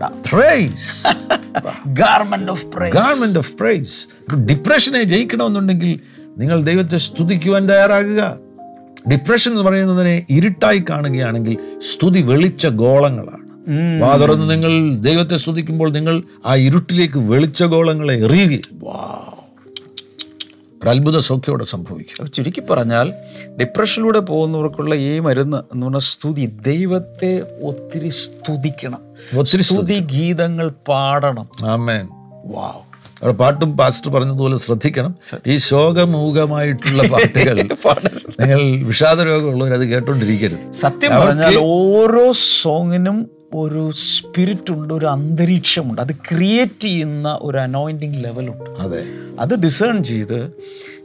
Garment 1.88 2.52
of 2.52 2.66
garment 2.94 3.40
of 3.40 3.54
praise 3.54 3.98
ഡിപ്രഷനെ 4.36 5.04
ജയിക്കണമെന്നുണ്ടെങ്കിൽ 5.04 6.00
നിങ്ങൾ 6.38 6.64
ദൈവത്തെ 6.64 6.98
സ്തുതിക്കുവാൻ 6.98 7.70
തയ്യാറാകുക. 7.70 8.38
ഡിപ്രഷൻ 9.12 9.52
എന്ന് 9.52 9.64
പറയുന്നതിനെ 9.64 10.26
ഇരുട്ടായി 10.30 10.84
കാണുകയാണെങ്കിൽ 10.90 11.58
സ്തുതി 11.92 12.22
വെളിച്ച 12.22 12.68
ഗോളങ്ങളാണ്. 12.68 13.46
വാ 14.02 14.18
തുറന്ന് 14.18 14.50
നിങ്ങൾ 14.52 14.96
ദൈവത്തെ 14.96 15.36
സ്തുതിക്കുമ്പോൾ 15.36 15.92
നിങ്ങൾ 15.92 16.24
ആ 16.46 16.56
ഇരുട്ടിലേക്ക് 16.56 17.18
വെളിച്ച 17.18 17.64
ഗോളങ്ങളെ 17.64 18.14
എറിയുകയും. 18.14 18.62
ഒരു 20.84 20.90
അത്ഭുത 20.90 21.20
സൗഖ്യോടെ 21.20 21.64
സംഭവിക്കും 21.64 22.32
ചുരുക്കി 22.32 22.62
പറഞ്ഞാൽ 22.62 23.14
ഡിപ്രഷനിലൂടെ 23.60 24.20
പോകുന്നവർക്കുള്ള 24.20 24.96
ഈ 24.96 25.20
മരുന്ന് 25.20 25.58
എന്ന് 25.58 25.86
പറഞ്ഞാൽ 25.86 26.00
സ്തുതി 26.00 26.46
ദൈവത്തെ 26.46 27.42
ഒത്തിരി 27.64 28.10
സ്തുതിക്കണം. 28.10 29.02
ഒത്തിരി 29.40 29.62
സ്തുതി. 29.62 30.00
ഗീതങ്ങൾ 30.00 30.72
പാടണം. 30.88 31.50
ആമേൻ. 31.64 32.08
വാവ്. 32.46 32.90
അവിടെ 33.22 33.34
പാട്ടും 33.34 33.78
പാസ്റ്റർ 33.78 34.12
പറഞ്ഞതുപോലെ 34.12 34.58
ശ്രദ്ധിക്കണം. 34.58 35.16
ഈ 35.48 35.58
ശോകമൂകമായിട്ടുള്ള 35.58 37.04
പാട്ടുകൾ 37.14 37.58
നിങ്ങൾ 38.40 38.86
വിഷാദ 38.86 39.22
രോഗമുള്ളവർ 39.22 39.74
അത് 39.74 39.86
കേട്ടോണ്ടിരിക്കരുത്. 39.86 40.74
സത്യം 40.74 41.12
പറഞ്ഞാൽ 41.12 41.58
ഓരോ 41.58 42.32
സോങ്ങിനും 42.62 43.30
ഒരു 43.54 43.92
സ്പിരിറ്റ് 43.92 44.72
ഉണ്ട് 44.72 44.94
ഒരു 44.94 45.06
അന്തരീക്ഷമുണ്ട്. 45.06 46.02
അത് 46.02 46.16
ക്രിയേറ്റ് 46.16 46.82
ചെയ്യുന്ന 46.82 47.40
ഒരു 47.42 47.58
അനോയിന്റിങ് 47.58 48.24
ലെവലുണ്ട് 48.24 48.70
അതെ. 48.70 49.02
അത് 49.40 49.60
ഡിസേൺ 49.60 50.04
ചെയ്ത് 50.04 50.54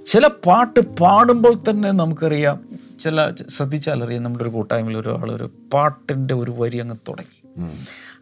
ചില 0.04 0.26
പാട്ട് 0.26 0.80
പാടുമ്പോൾ 0.80 1.54
തന്നെ 1.70 1.90
നമുക്കറിയാം 1.90 2.59
ചില 3.02 3.33
ശ്രദ്ധിച്ചാലറിയാം 3.57 4.22
നമ്മുടെ 4.22 4.44
ഒരു 4.44 4.50
കൂട്ടായ്മയിൽ 4.50 4.96
ഒരാൾ 4.98 5.33
ഒരു 5.33 5.50
പാട്ടിന്റെ 5.72 6.35
ഒരു 6.35 6.50
വരി 6.50 6.78
അങ്ങ് 6.78 6.96
തുടങ്ങി. 7.09 7.38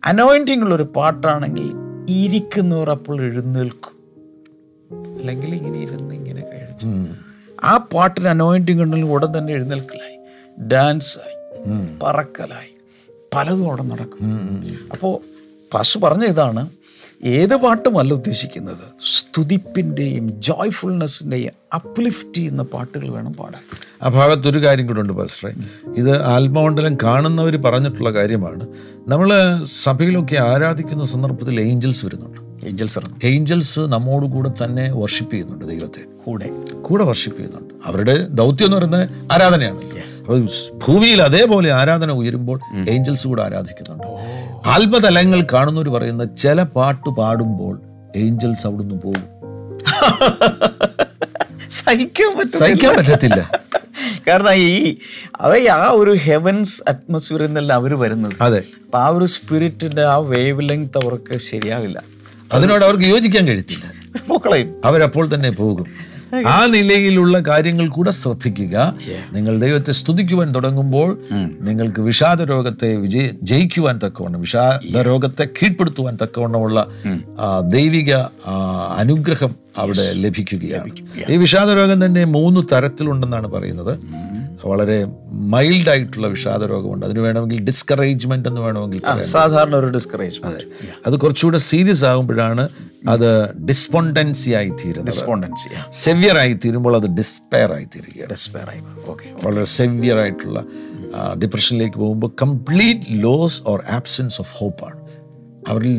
അനോയിന്റിംഗ് 0.04 0.64
ഉള്ള 0.64 0.74
ഒരു 0.74 0.86
പാട്ടാണെങ്കിൽ 0.96 1.72
ഇരിക്കുന്നവർ 2.08 2.90
അപ്പോൾ 2.90 3.22
എഴുന്നേൽക്കും. 3.22 3.96
അല്ലെങ്കിൽ 5.18 5.54
ഇങ്ങനെ 5.54 5.78
ഇരുന്ന് 5.82 6.14
ഇങ്ങനെ 6.14 6.42
കഴിച്ചു. 6.42 6.86
ആ 7.64 7.76
പാട്ടിന് 7.76 8.28
അനോയിന്റിംഗ് 8.28 8.82
ഉണ്ടെങ്കിൽ 8.82 9.06
ഉടൻ 9.06 9.38
തന്നെ 9.38 9.52
എഴുന്നേൽക്കലായി. 9.52 10.16
ഡാൻസായി 10.68 11.36
പറക്കലായി. 12.02 12.71
പലതും 13.34 13.66
അവിടെ 13.68 13.82
നടക്കും. 13.82 14.20
അപ്പോൾ 14.92 15.18
പാസ് 15.74 15.98
പറഞ്ഞ 15.98 16.24
ഇതാണ് 16.24 16.68
ഏത് 17.24 17.56
പാട്ടുമല്ല 17.56 18.14
ഉദ്ദേശിക്കുന്നത്? 18.14 18.78
സ്തുതിപ്പിന്റെയും 19.14 20.40
ജോയ്ഫുൾനെസ്സിന്റെയും 20.40 21.52
അപ്ലിഫ്റ്റ് 21.74 22.34
ചെയ്യുന്ന 22.34 22.62
പാട്ടുകൾ 22.62 23.08
വേണം 23.08 23.32
പാടാൻ. 23.32 23.62
ആ 24.02 24.08
ഭാഗത്ത് 24.08 24.48
ഒരു 24.48 24.64
കാര്യം 24.64 24.86
കൂടെ 24.86 25.00
ഉണ്ട് 25.00 25.12
പാസ്റ്ററെ. 25.12 25.54
ഇത് 25.96 26.22
ആത്മമണ്ഡലം 26.22 26.96
കാണുന്നവർ 27.02 27.56
പറഞ്ഞിട്ടുള്ള 27.56 28.10
കാര്യമാണ്. 28.10 28.66
നമ്മൾ 29.08 29.30
സഭയിലൊക്കെ 29.82 30.36
ആരാധിക്കുന്ന 30.36 31.06
സന്ദർഭത്തിൽ 31.06 31.60
ഏഞ്ചൽസ് 31.60 32.06
വരുന്നുണ്ട്. 32.06 32.66
ഏഞ്ചൽസ് 32.66 32.98
ആണ് 32.98 33.20
ഏഞ്ചൽസ് 33.24 33.80
നമ്മോട് 33.80 34.26
കൂടെ 34.26 34.64
തന്നെ 34.64 34.92
വർഷിപ്പ് 34.92 35.32
ചെയ്യുന്നുണ്ട് 35.32 35.64
ദൈവത്തെ. 35.64 36.00
കൂടെ. 36.24 36.50
കൂടെ 36.82 37.04
വർഷിപ്പ് 37.04 37.38
ചെയ്യുന്നുണ്ട്. 37.38 37.74
അവരുടെ 37.84 38.26
ദൗത്യം 38.26 38.66
എന്ന് 38.66 38.76
പറയുന്നത് 38.76 39.10
ആരാധനയാണ്. 39.32 39.76
അപ്പോൾ 39.76 40.11
ഭൂമിയിൽ 40.78 41.22
അതേപോലെ 41.22 41.72
ആരാധന 41.72 42.10
ഉയരുമ്പോൾ 42.10 42.60
ഏഞ്ചൽസ് 42.88 43.26
കൂടെ 43.26 43.42
ആരാധിക്കുന്നുണ്ട്. 43.42 44.06
ആത്മതലങ്ങൾ 44.68 45.46
കാണുന്നവർ 45.52 45.88
പറയുന്ന 45.88 46.24
ചില 46.24 46.62
പാട്ട് 46.62 47.10
പാടുമ്പോൾ 47.10 47.80
ഏഞ്ചൽസ് 48.16 48.66
അവിടുന്ന് 48.66 48.94
പോകും. 48.94 49.32
സഹിക്കാൻ 51.70 52.32
പറ്റും 52.38 52.58
സഹിക്കാൻ 52.58 52.96
പറ്റത്തില്ല. 52.96 53.50
കാരണം 54.28 54.54
ഈ 54.54 54.96
അവ 55.36 55.68
ആ 55.72 55.90
ഒരു 55.90 56.10
ഹെവൻസ് 56.10 56.82
അറ്റ്മോസ്ഫിയറിൽ 56.88 57.46
നിന്നല്ല 57.46 57.72
അവർ 57.72 57.94
വരുന്നത്. 57.94 58.32
അതെ. 58.40 58.58
അപ്പൊ 58.58 58.98
ആ 58.98 59.08
ഒരു 59.08 59.24
സ്പിരിറ്റിന്റെ 59.24 60.02
ആ 60.02 60.16
വേവ് 60.16 60.68
ലെങ്ത് 60.68 60.98
അവർക്ക് 61.04 61.38
ശരിയാവില്ല. 61.38 62.02
അതിനോട് 62.52 62.84
അവർക്ക് 62.84 63.04
യോജിക്കാൻ 63.04 63.48
കഴിയത്തില്ല. 63.48 63.92
അവരപ്പോൾ 64.84 65.34
തന്നെ 65.34 65.50
പോകും. 65.50 66.11
ആ 66.48 66.66
നിലയിലുള്ള 66.66 67.38
കാര്യങ്ങൾ 67.38 67.88
കൂടെ 67.88 68.10
ശ്രദ്ധിക്കുക. 68.10 68.94
നിങ്ങൾ 69.32 69.58
ദൈവത്തെ 69.58 69.92
സ്തുതിക്കുവാൻ 69.92 70.54
തുടങ്ങുമ്പോൾ 70.54 71.28
നിങ്ങൾക്ക് 71.60 72.00
വിഷാദ 72.00 72.42
രോഗത്തെ 72.42 72.96
വിജയ 72.96 73.28
ജയിക്കുവാൻ 73.42 74.00
തക്കവണ്ണം 74.04 74.40
വിഷാദ 74.40 74.96
രോഗത്തെ 74.96 75.44
കീഴ്പ്പെടുത്തുവാൻ 75.44 76.18
തക്കവണ്ണമുള്ള 76.22 76.86
ദൈവിക 77.68 78.12
അനുഗ്രഹം 78.96 79.54
അവിടെ 79.78 80.12
ലഭിക്കുകയാണ്. 80.12 80.90
ഈ 81.30 81.36
വിഷാദ 81.36 81.70
രോഗം 81.70 82.04
തന്നെ 82.04 82.24
മൂന്ന് 82.24 82.60
തരത്തിലുണ്ടെന്നാണ് 82.72 83.48
പറയുന്നത്. 83.48 83.94
വളരെ 84.62 84.96
മൈൽഡ് 85.54 85.90
ആയിട്ടുള്ള 85.90 86.28
വിഷാദ 86.28 86.62
രോഗമുണ്ട് 86.64 87.06
അതിന് 87.06 87.20
വേണമെങ്കിൽ 87.20 87.58
ഡിസ്കറേജ്മെന്റ് 87.64 88.48
എന്ന് 88.48 88.60
വേണമെങ്കിൽ 88.60 89.00
സാധാരണ 89.32 89.74
ഒരു 89.76 89.86
ഡിസ്കറേജ് 89.86 90.38
അത്. 91.06 91.14
കുറച്ചുകൂടെ 91.22 91.58
സീരിയസ് 91.70 92.04
ആകുമ്പോഴാണ് 92.04 92.64
അത് 93.08 93.28
ഡിസ്പോണ്ടൻസി 93.64 94.50
ആയി 94.52 94.70
തീരുന്നത് 94.82 95.08
ഡിസ്പോണ്ടൻസി 95.10 95.68
സെവിയർ 96.04 96.38
ആയി 96.38 96.54
തീരുമ്പോൾ 96.64 96.96
അത് 96.96 97.06
ഡിസ്പെയർ 97.20 97.72
ആയി 97.72 97.84
തീരുകയാണ് 97.84 98.30
ഡിസ്പെയർ 98.32 98.68
ആയി 98.70 98.82
ഓക്കെ 99.06 99.28
വളരെ 99.44 99.64
സെവിയർ 99.76 100.18
ആയിട്ടുള്ള 100.18 100.60
ഡിപ്രഷനിലേക്ക് 101.38 101.98
പോകുമ്പോൾ 101.98 102.32
complete 102.42 103.06
loss 103.22 103.62
or 103.66 103.80
absence 103.90 104.40
of 104.40 104.52
ഹോപ്പാണ് 104.58 105.00
അവരിൽ 105.68 105.96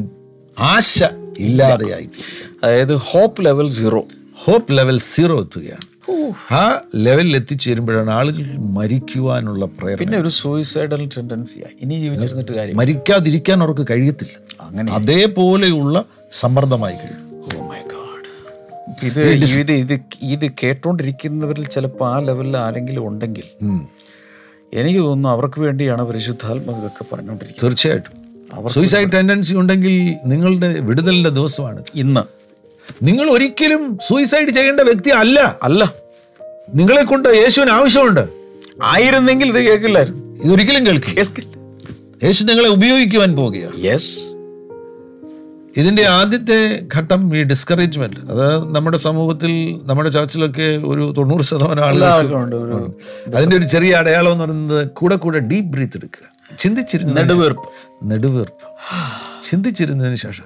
ആശ 0.57 0.95
ഇല്ലാതെയായി 1.39 2.07
തീരുക 2.07 2.59
അതായത് 2.63 2.95
hope 3.11 3.45
level 3.45 3.69
zero 3.69 4.01
hope 4.45 4.71
level 4.77 4.97
zero 5.13 5.35
എത്തുകയാണ്. 5.41 5.85
ആ 6.51 6.81
ലെവലിൽ 6.95 7.35
എത്തിച്ചേരുമ്പോഴാണ് 7.35 8.11
ആളുകൾ 8.11 8.57
മരിക്കുവാനുള്ള 8.57 9.65
പ്രേരണ. 9.65 9.97
പിന്നെ 9.97 10.17
ഒരു 10.17 10.27
സൂയിസൈഡൽ 10.27 11.01
ഇനി 11.81 11.99
ജീവിച്ചിരുന്നിട്ട് 11.99 12.51
കാര്യം. 12.51 12.77
മരിക്കാതിരിക്കാൻ 12.77 13.63
അവർക്ക് 13.63 13.87
കഴിയത്തില്ല. 13.91 14.63
അങ്ങനെ. 14.63 14.91
അതേപോലെയുള്ള 14.91 16.05
സമ്മർദ്ദമായി 16.39 16.95
കഴിയും. 16.95 17.23
ഗോഡ് 17.81 18.29
ഇത് 19.05 19.21
ഇത് 19.59 19.71
ഇത് 19.71 19.99
ഇത് 20.21 20.51
കേട്ടോണ്ടിരിക്കുന്നവരിൽ 20.63 21.65
ചിലപ്പോൾ 21.65 22.15
ആ 22.15 22.19
ലെവലിൽ 22.19 22.57
ആരെങ്കിലും 22.57 23.07
ഉണ്ടെങ്കിൽ 23.07 23.43
എനിക്ക് 24.73 24.99
തോന്നുന്നു 24.99 25.29
അവർക്ക് 25.29 25.61
വേണ്ടിയാണ് 25.61 26.03
പരിശുദ്ധാത്മ 26.03 26.77
ഇതൊക്കെ 26.77 27.03
പറഞ്ഞുകൊണ്ടിരിക്കുന്നത് 27.13 27.71
തീർച്ചയായിട്ടും. 27.71 28.23
സൂയിസൈഡ് 28.69 29.11
ടെൻഡൻസി 29.11 29.53
ഉണ്ടെങ്കിൽ 29.53 30.15
നിങ്ങളുടെ 30.25 30.79
വിടുതലിന്റെ 30.79 31.29
ദിവസമാണ്. 31.29 31.83
ഇന്ന്. 31.95 32.42
നിങ്ങൾ 33.03 33.29
ഒരിക്കലും 33.29 33.97
സൂയിസൈഡ് 34.07 34.49
ചെയ്യേണ്ട 34.49 34.79
വ്യക്തി 34.79 35.09
അല്ല. 35.09 35.59
അല്ല. 35.63 35.93
നിങ്ങളെ 36.75 37.03
കൊണ്ട് 37.03 37.29
യേശുവിന് 37.29 37.71
ആവശ്യമുണ്ട്. 37.71 38.27
ആയിരുന്നെങ്കിൽ 38.83 39.47
ഇത് 39.47 39.65
കേൾക്കില്ലായിരുന്നു. 39.65 40.43
ഇതൊരിക്കലും 40.43 40.87
ഒരിക്കലും 40.87 41.17
കേൾക്കില്ല. 41.17 41.53
യേശു 42.25 42.43
നിങ്ങളെ 42.43 42.69
ഉപയോഗിക്കുവാൻ 42.69 43.35
പോവുകയാണ്. 43.35 43.83
യെസ് 43.83 44.19
ഇതിന്റെ 45.77 46.05
ആദ്യത്തെ 46.05 46.87
ഘട്ടം 46.95 47.37
ഈ 47.37 47.43
ഡിസ്കറേജ്മെന്റ് 47.43 48.31
അതായത് 48.31 48.75
നമ്മുടെ 48.75 48.97
സമൂഹത്തിൽ 48.97 49.79
നമ്മുടെ 49.83 50.09
ചർച്ചിലൊക്കെ 50.09 50.61
ഒരു 50.61 51.13
തൊണ്ണൂറ് 51.17 51.41
ശതമാനം 51.41 51.85
ആളുകൾ 51.85 52.91
അതിന്റെ 53.35 53.55
ഒരു 53.57 53.63
ചെറിയ 53.63 53.93
അടയാളം 53.93 54.31
എന്ന് 54.31 54.43
പറയുന്നത് 54.43 54.87
കൂടെ 54.87 55.15
കൂടെ 55.15 55.39
ഡീപ് 55.39 55.65
ബ്രീത്ത് 55.65 55.97
എടുക്കുക. 55.97 56.55
ചിന്തിച്ചിരുന്ന 56.59 57.13
നെടുവീർപ്പ്. 57.13 57.63
നെടുവീർപ്പ്. 58.03 58.67
ചിന്തിച്ചിരുന്നതിന് 59.51 60.15
ശേഷം. 60.15 60.43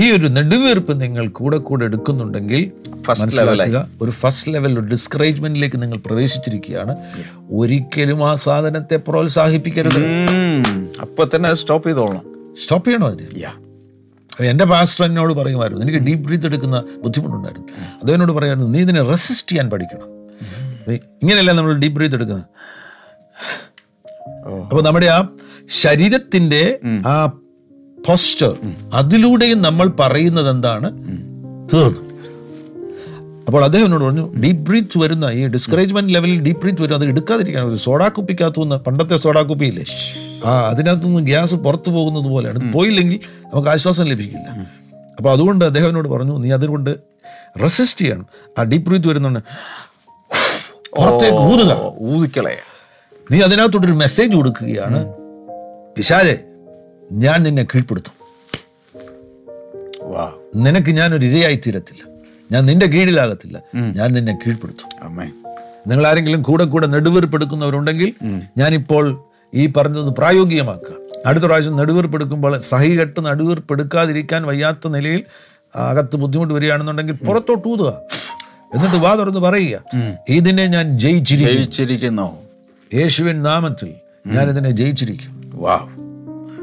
ഈ 0.00 0.10
ഒരു 0.10 0.26
നെടുവീർപ്പ് 0.26 1.00
നിങ്ങൾ 1.00 1.28
കൂടെ 1.28 1.56
കൂടെ 1.56 1.84
എടുക്കുന്നുണ്ടെങ്കിൽ 1.84 2.72
മനസ്സിലാക്കുക 3.20 3.88
ഒരു 4.02 4.10
ഫസ്റ്റ് 4.10 4.54
ലെവൽ 4.54 4.72
ഒരു 4.72 4.86
ഡിസ്കറേജ്മെന്റിലേക്ക് 4.86 5.82
നിങ്ങൾ 5.82 5.98
പ്രവേശിച്ചിരിക്കുകയാണ്. 5.98 6.96
ഒരിക്കലും 7.50 8.30
ആ 8.30 8.34
സാധനത്തെ 8.34 8.96
പ്രോത്സാഹിപ്പിക്കരുത്. 8.96 10.00
അപ്പൊ 11.00 11.28
തന്നെ 11.34 11.54
സ്റ്റോപ്പ് 11.54 11.88
ചെയ്തോളണം. 11.88 12.54
സ്റ്റോപ്പ് 12.62 12.88
ചെയ്യണോ 12.88 13.08
അതിന്? 13.08 13.46
എന്റെ 14.44 14.64
പാസ്റ്റർ 14.64 15.04
എന്നോട് 15.04 15.34
പറയുമായിരുന്നു 15.34 15.82
എനിക്ക് 15.82 15.98
ഡീപ് 15.98 16.20
ബ്രീത്ത് 16.20 16.46
എടുക്കുന്ന 16.46 16.84
ബുദ്ധിമുട്ടുണ്ടായിരുന്നു. 17.04 17.68
അദ്ദേഹം 17.68 18.14
എന്നോട് 18.14 18.32
പറയുമായിരുന്നു 18.32 18.68
നീ 18.68 18.80
ഇതിനെ 18.80 19.02
റെസിസ്റ്റ് 19.02 19.50
ചെയ്യാൻ 19.50 19.70
പഠിക്കണം. 19.70 20.08
ഇങ്ങനെയല്ല 20.92 21.52
നമ്മൾ 21.52 21.74
ഡീപ് 21.74 21.94
ബ്രീത്ത് 21.94 22.14
എടുക്കുന്നത്? 22.14 22.46
അപ്പൊ 24.48 24.82
നമ്മുടെ 24.82 25.06
ആ 25.06 25.28
ശരീരത്തിന്റെ 25.70 26.78
ആ 27.06 27.32
പോസ്റ്റർ 28.10 28.56
അതിലൂടെയും 28.94 29.62
നമ്മൾ 29.62 29.90
പറയുന്നത് 30.00 30.50
എന്താണ് 30.50 30.88
തീർന്നു. 31.72 32.00
അപ്പോൾ 33.46 33.64
അദ്ദേഹം 33.64 33.84
എന്നോട് 33.84 34.04
പറഞ്ഞു 34.04 34.34
ഡീപ് 34.34 34.58
ബ്രീത്ത് 34.58 34.98
വരുന്ന 34.98 35.24
ഈ 35.24 35.46
ഡിസ്കറേജ്മെന്റ് 35.46 36.14
ലെവലിൽ 36.14 36.42
ഡീപ് 36.42 36.60
ബ്രീത്ത് 36.60 36.82
വരും 36.82 36.94
അത് 36.94 37.04
എടുക്കാതിരിക്കാൻ 37.04 37.64
ഒരു 37.64 37.74
സോഡാ 37.74 38.08
കുപ്പിക്കകത്തുനിന്ന് 38.08 38.76
പണ്ടത്തെ 38.76 39.16
സോഡാ 39.16 39.42
കുപ്പിയില്ലേ? 39.42 39.84
ആ 40.44 40.68
അതിനകത്തുനിന്ന് 40.68 41.22
ഗ്യാസ് 41.22 41.54
പുറത്തു 41.54 41.90
പോകുന്നത് 41.90 42.24
പോലെയാണ്. 42.24 42.72
പോയില്ലെങ്കിൽ 42.72 43.20
നമുക്ക് 43.44 43.68
ആശ്വാസം 43.68 44.04
ലഭിക്കില്ല. 44.04 44.66
അപ്പോൾ 45.16 45.30
അതുകൊണ്ട് 45.30 45.64
അദ്ദേഹം 45.64 45.88
എന്നോട് 45.88 46.08
പറഞ്ഞു 46.08 46.38
നീ 46.38 46.50
അതുകൊണ്ട് 46.50 46.96
റെസിസ്റ്റ് 47.62 48.00
ചെയ്യണം. 48.00 48.26
ആ 48.58 48.62
ഡീപ് 48.62 48.86
ബ്രീത്ത് 48.88 49.08
വരുന്നുണ്ട് 49.08 49.40
പുറത്തേക്ക് 50.96 51.38
ഊതുക. 51.38 51.94
ഊതിക്കളെ 52.00 52.56
നീ 53.30 53.40
അതിനകത്തോട്ടൊരു 53.40 53.92
മെസ്സേജ് 53.92 54.36
കൊടുക്കുകയാണ്. 54.36 55.12
പിശാചെ 55.96 56.49
ഞാൻ 57.12 57.42
നിന്നെ 57.42 57.62
കീഴ്പ്പെടുത്തും. 57.62 58.12
വാ. 60.02 60.32
നിനക്ക് 60.56 60.90
ഒരു 61.14 61.26
ഇരയായി 61.26 61.60
തീരത്തില്ല. 61.66 62.14
ഞാൻ 62.52 62.66
നിന്റെ 62.66 62.86
കീഴിലാകത്തില്ല. 62.86 63.62
ഞാൻ 63.96 64.12
നിന്നെ 64.12 64.38
കീഴ്പ്പെടുത്തും. 64.46 65.06
നിങ്ങൾ 65.86 66.06
ആരെങ്കിലും 66.06 66.42
കൂടെ 66.42 66.64
കൂടെ 66.64 66.86
നെടുവീർപ്പെടുക്കുന്നവരുണ്ടെങ്കിൽ 66.86 68.14
ഞാനിപ്പോൾ 68.58 69.24
ഈ 69.54 69.66
പറഞ്ഞത് 69.66 70.06
പ്രായോഗികമാക്കുക 70.06 70.94
അടുത്ത 71.26 71.44
പ്രാവശ്യം 71.44 71.76
നെടുവീർപ്പെടുക്കുമ്പോൾ 71.76 72.58
സഹികെട്ട് 72.58 73.24
നെടുവീർപ്പെടുക്കാതിരിക്കാൻ 73.24 74.42
വയ്യാത്ത 74.42 74.88
നിലയിൽ 74.88 75.24
അകത്ത് 75.76 76.16
ബുദ്ധിമുട്ട് 76.16 76.54
വരികയാണെന്നുണ്ടെങ്കിൽ 76.54 77.12
പുറത്തോട്ട് 77.12 77.68
ഊതുക. 77.68 77.88
എന്നിട്ട് 78.74 78.96
വാ 78.96 79.14
തുറന്ന് 79.14 79.40
പറയുക. 79.40 79.80
ഇതിനെ 80.28 80.66
ഞാൻ 80.66 80.98
ജയിച്ചിരിക്കുന്നു. 80.98 81.62
യേശുവിൻ 82.94 83.42
നാമത്തിൽ 83.42 83.94
ഞാൻ 84.26 84.50
ഇതിനെ 84.50 84.70
ജയിച്ചിരിക്കും. 84.70 85.50
വാ. 85.54 85.96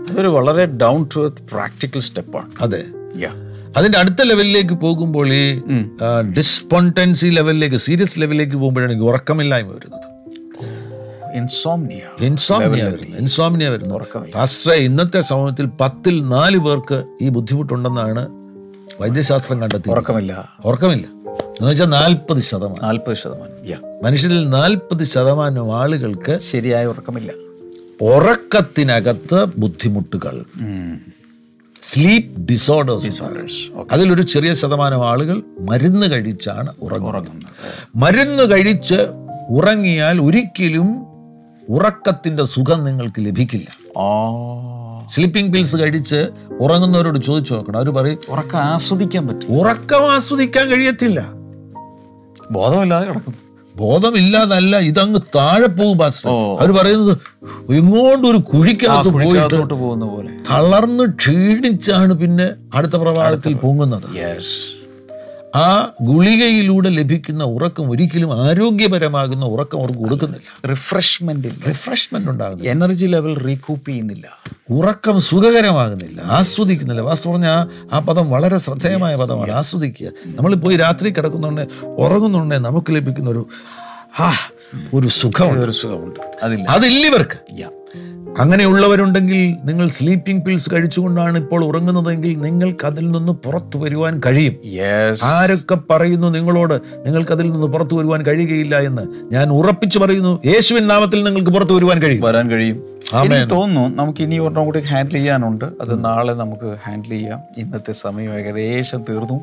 അതൊരു 0.10 0.28
വളരെ 0.28 0.65
ഡൗൺ 0.65 1.10
ടു 1.15 1.20
എർത്ത് 1.20 1.38
പ്രാക്ടിക്കൽ 1.52 2.00
സ്റ്റെപ്പാണ് 2.00 2.52
അതെ. 2.62 2.84
അതിന്റെ 3.78 3.98
അടുത്ത 3.98 4.15
ലെവലിലേക്ക് 4.22 4.74
പോകുമ്പോൾ 4.74 5.34
ഈ 5.34 5.62
ഡിസ്പോണ്ടൻസി 6.38 7.26
ലെവലിലേക്ക് 7.26 7.76
സീരിയസ് 7.76 8.22
ലെവലിലേക്ക് 8.22 8.56
പോകുമ്പോഴാണ് 8.56 8.91
എനിക്ക് 8.91 9.10
ഉറക്കമില്ലായ്മ 9.10 9.70
വരുന്നത്. 9.70 10.08
വരുന്നു. 13.70 14.72
ഇന്നത്തെ 14.72 15.22
സമൂഹത്തിൽ 15.22 15.65
പത്തിൽ 15.65 16.24
നാല് 16.24 16.58
പേർക്ക് 16.58 17.04
ഈ 17.22 17.30
ബുദ്ധിമുട്ടുണ്ടെന്നാണ് 17.30 18.30
വൈദ്യശാസ്ത്രം 19.02 19.62
കണ്ടെത്തി 19.62 19.89
ഉറക്കമില്ല. 19.89 20.50
ഉറക്കമില്ല. 20.65 21.08
എന്ന് 21.38 21.72
വെച്ചാൽ 21.72 21.86
നാൽപ്പത് 21.86 22.41
ശതമാനം. 22.41 22.76
നാൽപ്പത് 22.84 23.17
ശതമാനം. 23.17 24.04
മനുഷ്യരിൽ 24.04 24.50
നാൽപ്പത് 24.50 25.04
ശതമാനം 25.04 25.80
ആളുകൾക്ക് 25.80 26.39
ശരിയായ 26.39 26.86
ഉറക്കമില്ല. 26.86 27.47
ഉറക്കത്തിനകത്ത് 28.02 29.46
ബുദ്ധിമുട്ടുകൾ. 29.58 30.44
സ്ലീപ്പ് 31.84 32.42
ഡിസോർഡേഴ്സ് 32.42 33.24
അതിലൊരു 33.92 34.22
ചെറിയ 34.22 34.54
ശതമാനം 34.54 35.10
ആളുകൾ 35.10 35.44
മരുന്ന് 35.60 36.12
കഴിച്ചാണ് 36.12 36.74
ഉറങ്ങുന്നത്. 36.82 37.28
മരുന്ന് 37.96 38.52
കഴിച്ച് 38.52 39.08
ഉറങ്ങിയാൽ 39.50 40.22
ഒരിക്കലും 40.22 41.06
ഉറക്കത്തിന്റെ 41.70 42.46
സുഖം 42.46 42.84
നിങ്ങൾക്ക് 42.84 43.26
ലഭിക്കില്ല. 43.26 43.68
സ്ലീപ്പിംഗ് 45.10 45.54
പിൽസ് 45.54 45.76
കഴിച്ച് 45.76 46.30
ഉറങ്ങുന്നവരോട് 46.60 47.20
ചോദിച്ചു 47.20 47.54
നോക്കണം. 47.54 47.78
അവർ 47.78 47.90
പറയും 47.90 48.20
ഉറക്കം 48.30 48.60
ആസ്വദിക്കാൻ 48.60 49.28
പറ്റും 49.28 49.60
ഉറക്കം 49.60 50.12
ആസ്വദിക്കാൻ 50.12 50.68
കഴിയത്തില്ല. 50.68 51.28
ബോധമില്ലാതെ 52.52 53.08
കിടക്കും 53.08 53.47
ബോധമില്ലാതല്ല 53.78 54.78
ഇതങ്ങ് 54.90 55.20
താഴെ 55.36 55.70
പോകും 55.70 55.98
പാസ്റ്റർ 55.98 56.30
അവർ 56.30 56.60
അവർ 56.62 56.72
പറയുന്നത് 56.72 57.13
എങ്ങോട്ടും 57.74 58.28
ഒരു 58.30 58.40
കുഴിക്കകത്ത് 58.52 59.10
പോയിട്ട് 59.18 59.76
പോകുന്ന 59.76 60.06
പോലെ. 60.06 60.30
തളർന്ന് 60.50 61.06
ക്ഷീണിച്ചാണ് 61.20 62.13
പിന്നെ 62.13 62.48
അടുത്ത 62.74 62.96
പ്രഭാതത്തിൽ 62.96 63.54
പൊങ്ങുന്നത്. 63.63 64.08
യെസ് 64.20 64.56
ആ 65.56 65.92
ഗുളികയിലൂടെ 66.02 66.90
ലഭിക്കുന്ന 66.90 67.44
ഉറക്കം 67.44 67.92
ഒരിക്കലും 67.92 68.48
ആരോഗ്യപരമാകുന്ന 68.48 69.46
ഉറക്കം 69.46 69.80
അവർക്ക് 69.80 70.00
കൊടുക്കുന്നില്ല. 70.00 70.68
റിഫ്രഷ്മെന്റ് 70.68 71.48
റിഫ്രഷ്മെന്റ് 71.68 72.30
ഉണ്ടാകുന്നില്ല. 72.30 72.70
എനർജി 72.72 73.06
ലെവൽ 73.06 73.38
റീകൂപ്പ് 73.38 73.90
ചെയ്യുന്നില്ല. 73.90 74.28
ഉറക്കം 74.70 75.22
സുഖകരമാകുന്നില്ല. 75.22 76.22
ആസ്വദിക്കുന്നില്ല. 76.22 77.02
വാസ്തു 77.02 77.30
പറഞ്ഞ 77.30 77.46
ആ 77.94 78.00
പദം 78.00 78.30
വളരെ 78.30 78.58
ശ്രദ്ധേയമായ 78.58 79.16
പദമാണ്. 79.16 79.52
ആസ്വദിക്കുക. 79.52 80.12
നമ്മൾ 80.26 80.56
പോയി 80.56 80.76
രാത്രി 80.76 81.10
കിടക്കുന്നുണ്ട് 81.10 81.68
ഉറങ്ങുന്നുണ്ടെ 81.84 82.58
നമുക്ക് 82.58 82.96
ലഭിക്കുന്ന 82.96 83.30
ഒരു 83.30 83.48
ആ 84.20 84.34
ഒരു 84.94 85.08
സുഖമുണ്ട്. 85.08 85.62
ഒരു 85.62 85.72
സുഖമുണ്ട്. 85.72 86.20
അതില്ല. 86.44 86.70
അതില്ല 86.70 87.08
ഇവർക്ക്. 87.08 87.58
അങ്ങനെയുള്ളവരുണ്ടെങ്കിൽ 88.39 89.56
നിങ്ങൾ 89.63 89.88
സ്ലീപ്പിംഗ് 89.88 90.45
പിൽസ് 90.45 90.69
കഴിച്ചുകൊണ്ടാണ് 90.73 91.38
ഇപ്പോൾ 91.38 91.65
ഉറങ്ങുന്നതെങ്കിൽ 91.65 92.38
നിങ്ങൾക്ക് 92.38 92.86
അതിൽ 92.86 93.12
നിന്ന് 93.12 93.32
പുറത്തു 93.32 93.78
വരുവാൻ 93.78 94.21
കഴിയും. 94.26 94.56
ആരൊക്കെ 95.23 95.78
പറയുന്നു 95.89 96.28
നിങ്ങളോട് 96.28 96.73
നിങ്ങൾക്ക് 97.06 97.32
അതിൽ 97.32 97.52
നിന്ന് 97.52 97.67
പുറത്തു 97.67 97.95
വരുവാൻ 97.95 98.26
കഴിയുകയില്ല 98.26 98.80
എന്ന് 98.80 99.34
ഞാൻ 99.34 99.50
ഉറപ്പിച്ചു 99.50 100.00
പറയുന്നു 100.00 100.41
യേശുവിൻ 100.45 100.88
നാമത്തിൽ 100.88 101.23
നിങ്ങൾക്ക് 101.23 101.52
പുറത്തു 101.52 101.73
വരുവാൻ 101.73 102.02
കഴിയും. 102.02 102.21
വരാൻ 102.21 102.50
കഴിയും. 102.50 102.97
തോന്നുന്നു 103.52 104.04
നമുക്ക് 104.04 104.23
ഇനി 104.23 104.38
ഒരെണ്ണം 104.38 104.65
കൂടി 104.65 104.80
ഹാൻഡിൽ 104.80 105.13
ചെയ്യാനുണ്ട്. 105.13 105.65
അത് 105.65 106.06
നാളെ 106.06 106.34
നമുക്ക് 106.34 106.78
ഹാൻഡിൽ 106.86 107.10
ചെയ്യാം. 107.10 107.39
ഇന്നത്തെ 107.58 107.91
സമയം 107.91 108.39
ഏകദേശം 108.39 109.06
തീർന്നു. 109.10 109.39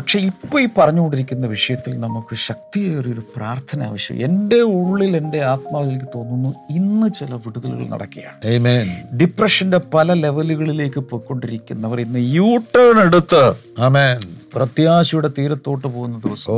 പക്ഷെ 0.00 0.18
ഇപ്പോൾ 0.28 0.58
ഈ 0.60 0.68
പറഞ്ഞുകൊണ്ടിരിക്കുന്ന 0.76 1.46
വിഷയത്തിൽ 1.46 1.92
നമുക്ക് 2.00 2.34
ശക്തിയേറിയൊരു 2.44 3.24
പ്രാർത്ഥന 3.36 3.80
ആവശ്യം 3.84 4.20
എന്റെ 4.22 4.60
ഉള്ളിൽ 4.76 5.12
എന്റെ 5.16 5.40
ആത്മാവിലേക്ക് 5.44 5.90
എനിക്ക് 5.92 6.12
തോന്നുന്നു 6.14 6.50
ഇന്ന് 6.70 7.08
ചില 7.14 7.32
വിടുതലുകൾ 7.44 7.84
നടക്കുകയാണ്. 7.86 8.38
ഡിപ്രഷന്റെ 8.54 8.86
ഡിപ്രഷന്റെ 9.16 9.80
പല 9.94 10.14
ലെവലുകളിലേക്ക് 10.22 11.00
പോയിക്കൊണ്ടിരിക്കുന്നവർ 11.10 12.00
ഇന്ന് 12.00 12.22
യൂ 12.34 12.50
ടേൺ 12.74 12.98
എടുത്ത് 13.00 13.44
Amen. 13.80 14.20
പ്രത്യാശയുടെ 14.54 15.28
തീരത്തോട്ട് 15.38 15.86
പോകുന്ന 15.94 16.16
ദിവസം 16.24 16.52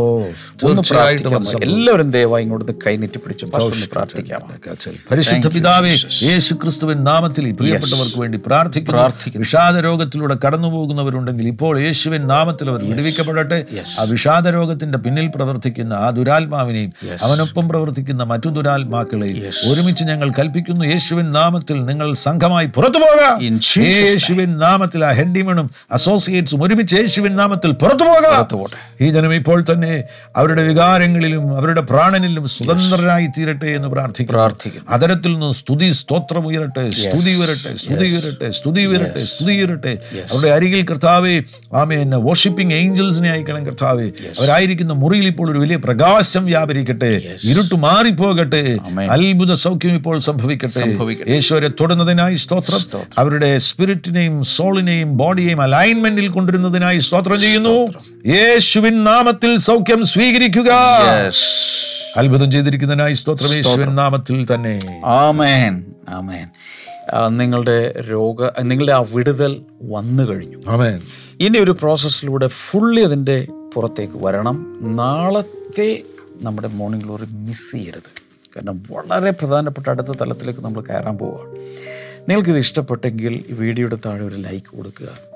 ഒന്ന് 0.68 0.82
പ്രാർത്ഥിക്കാം 0.90 1.44
എല്ലാവരും 1.62 2.08
ദയവായി 2.16 2.42
ഇങ്ങോട്ട് 2.44 2.72
കൈനീട്ടി 2.86 3.18
പിടിച്ച് 3.18 3.46
പ്രാർത്ഥിക്കാം. 3.92 4.42
പരിശുദ്ധ 5.10 5.48
പിതാവേ 5.54 5.92
യേശു 6.22 6.52
ക്രിസ്തുവിൻ 6.62 6.98
നാമത്തിൽ 7.10 7.44
ഈ 7.48 7.52
പ്രിയപ്പെട്ടവർക്ക് 7.60 8.18
വേണ്ടി 8.20 8.38
പ്രാർത്ഥിക്കും 8.46 8.94
പ്രാർത്ഥിക്കുന്നു. 8.94 9.44
വിഷാദ 9.46 9.76
രോഗത്തിലൂടെ 9.88 10.36
കടന്നു 10.44 10.68
പോകുന്നവരുണ്ടെങ്കിൽ 10.68 11.46
ഇപ്പോൾ 11.52 11.74
യേശുവിൻ 11.80 12.22
നാമത്തിൽ 12.32 12.66
അവർ 12.70 12.82
വിടുവിക്കപ്പെടട്ടെ. 12.90 13.58
ആ 14.00 14.02
വിഷാദ 14.12 14.48
രോഗത്തിന്റെ 14.48 14.98
പിന്നിൽ 14.98 15.28
പ്രവർത്തിക്കുന്ന 15.36 15.92
ആ 16.04 16.10
ദുരാത്മാവിനെയും 16.10 16.92
അവനൊപ്പം 17.22 17.64
പ്രവർത്തിക്കുന്ന 17.68 18.22
മറ്റു 18.32 18.48
ദുരാത്മാക്കളെയും 18.58 19.38
ഒരുമിച്ച് 19.70 20.04
ഞങ്ങൾ 20.04 20.28
കൽപ്പിക്കുന്നു. 20.38 20.84
യേശുവിൻ 20.84 21.28
നാമത്തിൽ 21.38 21.78
നിങ്ങൾ 21.90 22.08
സംഘമായി 22.26 22.66
പുറത്തു 22.66 22.98
പോകാം. 23.04 23.36
യേശുവിൻ 23.78 24.50
നാമത്തിൽ 24.64 25.00
ആ 25.04 25.12
ഹെഡിമണും 25.12 25.70
അസോസിയേറ്റ്സും 25.92 26.62
ഒരുമിച്ച് 26.62 26.96
യേശുവിൻ 26.96 27.32
നാമത്തിൽ 27.42 27.70
പുറത്തു 27.82 28.04
പോകാം. 28.04 28.80
ഈ 29.00 29.06
ജനം 29.10 29.34
ഇപ്പോൾ 29.34 29.64
തന്നെ 29.70 29.92
അവരുടെ 30.36 30.62
വികാരങ്ങളിലും 30.62 31.56
അവരുടെ 31.56 31.80
പ്രാണനിലും 31.80 32.44
സ്വതന്ത്രരായി 32.48 33.26
തീരട്ടെ 33.38 33.66
എന്ന് 33.66 33.88
പ്രാർത്ഥിക്കും 33.88 34.34
പ്രാർത്ഥിക്കും 34.34 34.82
അതരത്തിൽ 34.88 35.32
നിന്ന് 35.32 35.52
സ്തുതി 35.52 35.88
സ്തോത്രം 35.92 36.46
ഉയരട്ടെ 36.46 36.84
സ്തുതി 36.90 37.32
ഉയരട്ടെ 37.38 37.72
സ്തുതി 37.76 38.06
ഉയരട്ടെ 38.10 38.50
സ്തുതി 38.50 38.82
ഉയരട്ടെ 38.90 39.22
സ്തുതി 39.24 39.52
ഉയരട്ടെ. 39.52 39.92
അവരുടെ 40.32 40.50
അരികിൽ 40.56 40.84
കർത്താവെ 40.90 41.34
എന്നെ 42.00 42.18
വോഷിപ്പിംഗ് 42.28 42.74
ഏഞ്ചൽസിനെ 42.74 43.30
അയക്കണം 43.30 43.66
കർത്താവെ. 43.66 44.06
അവരായിരിക്കുന്ന 44.40 44.92
മുറിയിൽ 45.02 45.26
ഇപ്പോൾ 45.32 45.50
ഒരു 45.52 45.58
വലിയ 45.58 45.76
പ്രകാശം 45.76 46.44
വ്യാപരിക്കട്ടെ. 46.44 47.12
ഇരുട്ട് 47.44 47.74
മാറിപ്പോകട്ടെ. 47.86 48.62
അത്ഭുത 49.16 49.54
സൗഖ്യം 49.64 49.96
ഇപ്പോൾ 50.00 50.18
സംഭവിക്കട്ടെ. 50.28 50.78
സംഭവിക്കട്ടെ. 50.78 51.30
യേശുവരെ 51.30 51.70
തൊടുന്നതിനായി 51.80 52.36
സ്തോത്രം. 52.44 52.80
അവരുടെ 53.18 53.58
സ്പിരിറ്റിനെയും 53.68 54.38
സോളിനെയും 54.54 55.16
ബോഡിയെയും 55.16 55.62
അലൈൻമെന്റിൽ 55.62 56.28
കൊണ്ടുവരുന്നതിനായി 56.28 56.98
സ്തോത്രം 57.08 57.40
ചെയ്യുന്നു. 57.40 57.71
യേശുവിൻ 58.26 59.04
നാമത്തിൽ 59.04 59.56
സൗഖ്യം 59.56 60.06
സ്വീകരിക്കുക. 60.06 60.70
അത്ഭുതം 62.16 62.52
ചെയ്തിരിക്കുന്നതിനായി 62.52 63.14
സ്തോത്രം. 63.14 63.54
യേശുവിൻ 63.54 63.94
നാമത്തിൽ 63.94 64.54
തന്നെ. 64.54 64.78
ആമേൻ. 65.04 65.84
ആമേൻ. 66.08 66.46
നിങ്ങളുടെ 67.28 67.94
രോഗ 68.10 68.60
നിങ്ങളുടെ 68.60 68.92
ആ 68.92 69.04
വിടുതൽ 69.14 69.62
വന്നു 69.82 70.22
കഴിഞ്ഞു. 70.22 70.58
ഇനി 71.40 71.58
ഒരു 71.58 71.70
പ്രോസസ്സിലൂടെ 71.70 72.46
ഫുള്ളി 72.46 73.00
അതിന്റെ 73.02 73.46
പുറത്തേക്ക് 73.74 74.14
വരണം. 74.16 74.78
നാളത്തെ 74.96 76.02
നമ്മുടെ 76.42 76.68
മോർണിംഗ് 76.68 77.04
ഗ്ലോറി 77.04 77.24
മിസ് 77.24 77.72
ചെയ്യരുത്. 77.72 78.22
കാരണം 78.56 78.82
വളരെ 78.90 79.30
പ്രധാനപ്പെട്ട 79.30 79.88
അടുത്ത 79.88 80.08
തലത്തിലേക്ക് 80.08 80.60
നമ്മൾ 80.60 80.82
കയറാൻ 80.82 81.18
പോവുകയാണ്. 81.18 81.56
നിങ്ങൾക്കിത് 82.30 82.58
ഇഷ്ടപ്പെട്ടെങ്കിൽ 82.58 83.44
ഈ 83.48 83.52
വീഡിയോയുടെ 83.52 83.96
താഴെ 84.06 84.20
ഒരു 84.20 84.36
ലൈക്ക് 84.36 84.76
കൊടുക്കുക. 84.76 85.31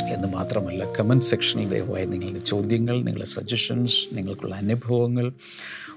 എന്ന് 0.00 0.28
മാത്രമല്ല 0.28 0.92
കമന്റ് 1.00 1.24
സെക്ഷനിൽ 1.24 1.68
ദയവായി 1.68 2.04
നിങ്ങളുടെ 2.04 2.38
ചോദ്യങ്ങൾ 2.38 2.96
നിങ്ങളുടെ 2.96 3.26
സജഷൻസ് 3.26 4.08
നിങ്ങൾക്കുള്ള 4.12 4.54
അനുഭവങ്ങൾ 4.54 5.32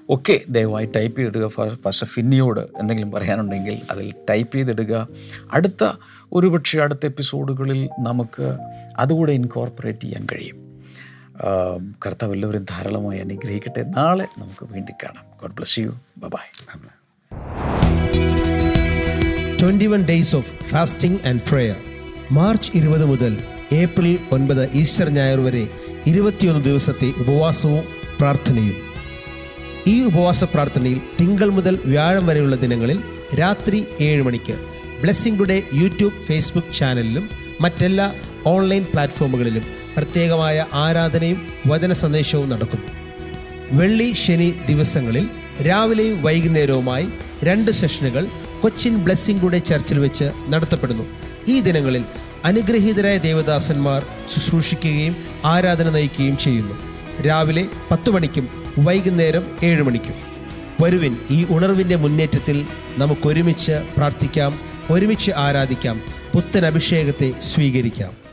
ഒക്കെ 0.08 0.42
ദയവായി 0.48 0.86
ടൈപ്പ് 0.96 1.18
ചെയ്തിടുക. 1.18 1.50
പക്ഷേ 1.86 2.06
ഫിന്നിയോട് 2.06 2.60
എന്തെങ്കിലും 2.60 3.10
പറയാനുണ്ടെങ്കിൽ 3.10 3.80
അതിൽ 3.90 4.14
ടൈപ്പ് 4.30 4.56
ചെയ്തിടുക. 4.56 5.08
അടുത്ത 5.52 5.92
ഒരുപക്ഷെ 6.32 6.80
അടുത്ത 6.80 7.06
എപ്പിസോഡുകളിൽ 7.06 7.88
നമുക്ക് 7.98 8.58
അതുകൂടെ 8.98 9.32
ഇൻകോർപ്പറേറ്റ് 9.32 10.00
ചെയ്യാൻ 10.00 10.26
കഴിയും. 10.32 10.66
കർത്താവ് 12.06 12.32
എല്ലാവരും 12.32 12.64
ധാരാളമായി 12.70 13.18
അനുഗ്രഹിക്കട്ടെ. 13.18 13.82
നാളെ 13.82 14.26
നമുക്ക് 14.38 14.72
വീണ്ടും 14.72 14.94
കാണാം. 15.04 15.24
God 15.40 15.54
bless 15.54 15.80
you 15.80 16.00
bye 16.16 16.46
twenty 19.62 19.86
one 19.86 20.04
days 20.04 20.36
of 20.36 20.64
fasting 20.64 21.28
and 21.28 21.40
prayer 21.50 21.76
March 22.32 22.70
ഇരുപത് 22.74 23.04
മുതൽ 23.04 23.38
ഏപ്രിൽ 23.72 24.18
ഒൻപത് 24.32 24.70
ഈസ്റ്റർ 24.72 25.08
ഞായർ 25.08 25.40
വരെ 25.40 25.68
ഇരുപത്തിയൊന്ന് 26.06 26.64
ദിവസത്തെ 26.64 27.12
ഉപവാസവും 27.18 27.84
പ്രാർത്ഥനയും. 28.20 28.76
ഈ 29.86 30.02
ഉപവാസ 30.02 30.44
പ്രാർത്ഥനയിൽ 30.44 31.00
തിങ്കൾ 31.20 31.50
മുതൽ 31.50 31.78
വ്യാഴം 31.84 32.26
വരെയുള്ള 32.26 32.56
ദിനങ്ങളിൽ 32.56 33.02
രാത്രി 33.40 33.84
ഏഴ് 34.00 34.22
മണിക്ക് 34.22 34.52
ബ്ലെസ്സിംഗ് 35.00 35.38
ടുഡേ 35.38 35.62
യൂട്യൂബ് 35.74 36.24
ഫേസ്ബുക്ക് 36.24 36.74
ചാനലിലും 36.74 37.30
മറ്റെല്ലാ 37.60 38.12
ഓൺലൈൻ 38.46 38.84
പ്ലാറ്റ്ഫോമുകളിലും 38.84 39.62
പ്രത്യേകമായ 39.96 40.66
ആരാധനയും 40.72 41.48
വചന 41.66 41.92
സന്ദേശവും 41.92 42.48
നടക്കുന്നു. 42.48 42.86
വെള്ളി 43.72 44.12
ശനി 44.12 44.54
ദിവസങ്ങളിൽ 44.66 45.28
രാവിലെയും 45.68 46.22
വൈകുന്നേരവുമായി 46.22 47.08
രണ്ട് 47.44 47.70
സെഷനുകൾ 47.70 48.26
കൊച്ചിൻ 48.62 48.96
ബ്ലെസ്സിംഗ് 48.96 49.42
ടുഡേ 49.42 49.58
ചർച്ചിൽ 49.58 49.98
വെച്ച് 49.98 50.30
നടത്തപ്പെടുന്നു. 50.48 51.04
ഈ 51.48 51.60
ദിനങ്ങളിൽ 51.60 52.04
അനുഗ്രഹീതരായ 52.44 53.18
ദേവദാസന്മാർ 53.18 54.06
ശുശ്രൂഷിക്കുകയും 54.34 55.16
ആരാധന 55.44 55.90
നയിക്കുകയും 55.90 56.36
ചെയ്യുന്നു. 56.36 56.74
രാവിലെ 57.22 57.66
പത്ത് 57.90 58.10
മണിക്കും 58.10 58.48
വൈകുന്നേരം 58.78 59.46
ഏഴ് 59.62 59.82
മണിക്കും. 59.82 60.14
വരുവിൻ 60.82 61.16
ഈ 61.30 61.46
ഉണർവിന്റെ 61.50 61.96
മുന്നേറ്റത്തിൽ 61.96 62.66
നമുക്കൊരുമിച്ച് 62.98 63.72
പ്രാർത്ഥിക്കാം 63.96 64.60
ഒരുമിച്ച് 64.90 65.32
ആരാധിക്കാം 65.36 66.00
പുത്തൻ 66.34 66.66
അഭിഷേകത്തെ 66.66 67.32
സ്വീകരിക്കാം. 67.40 68.25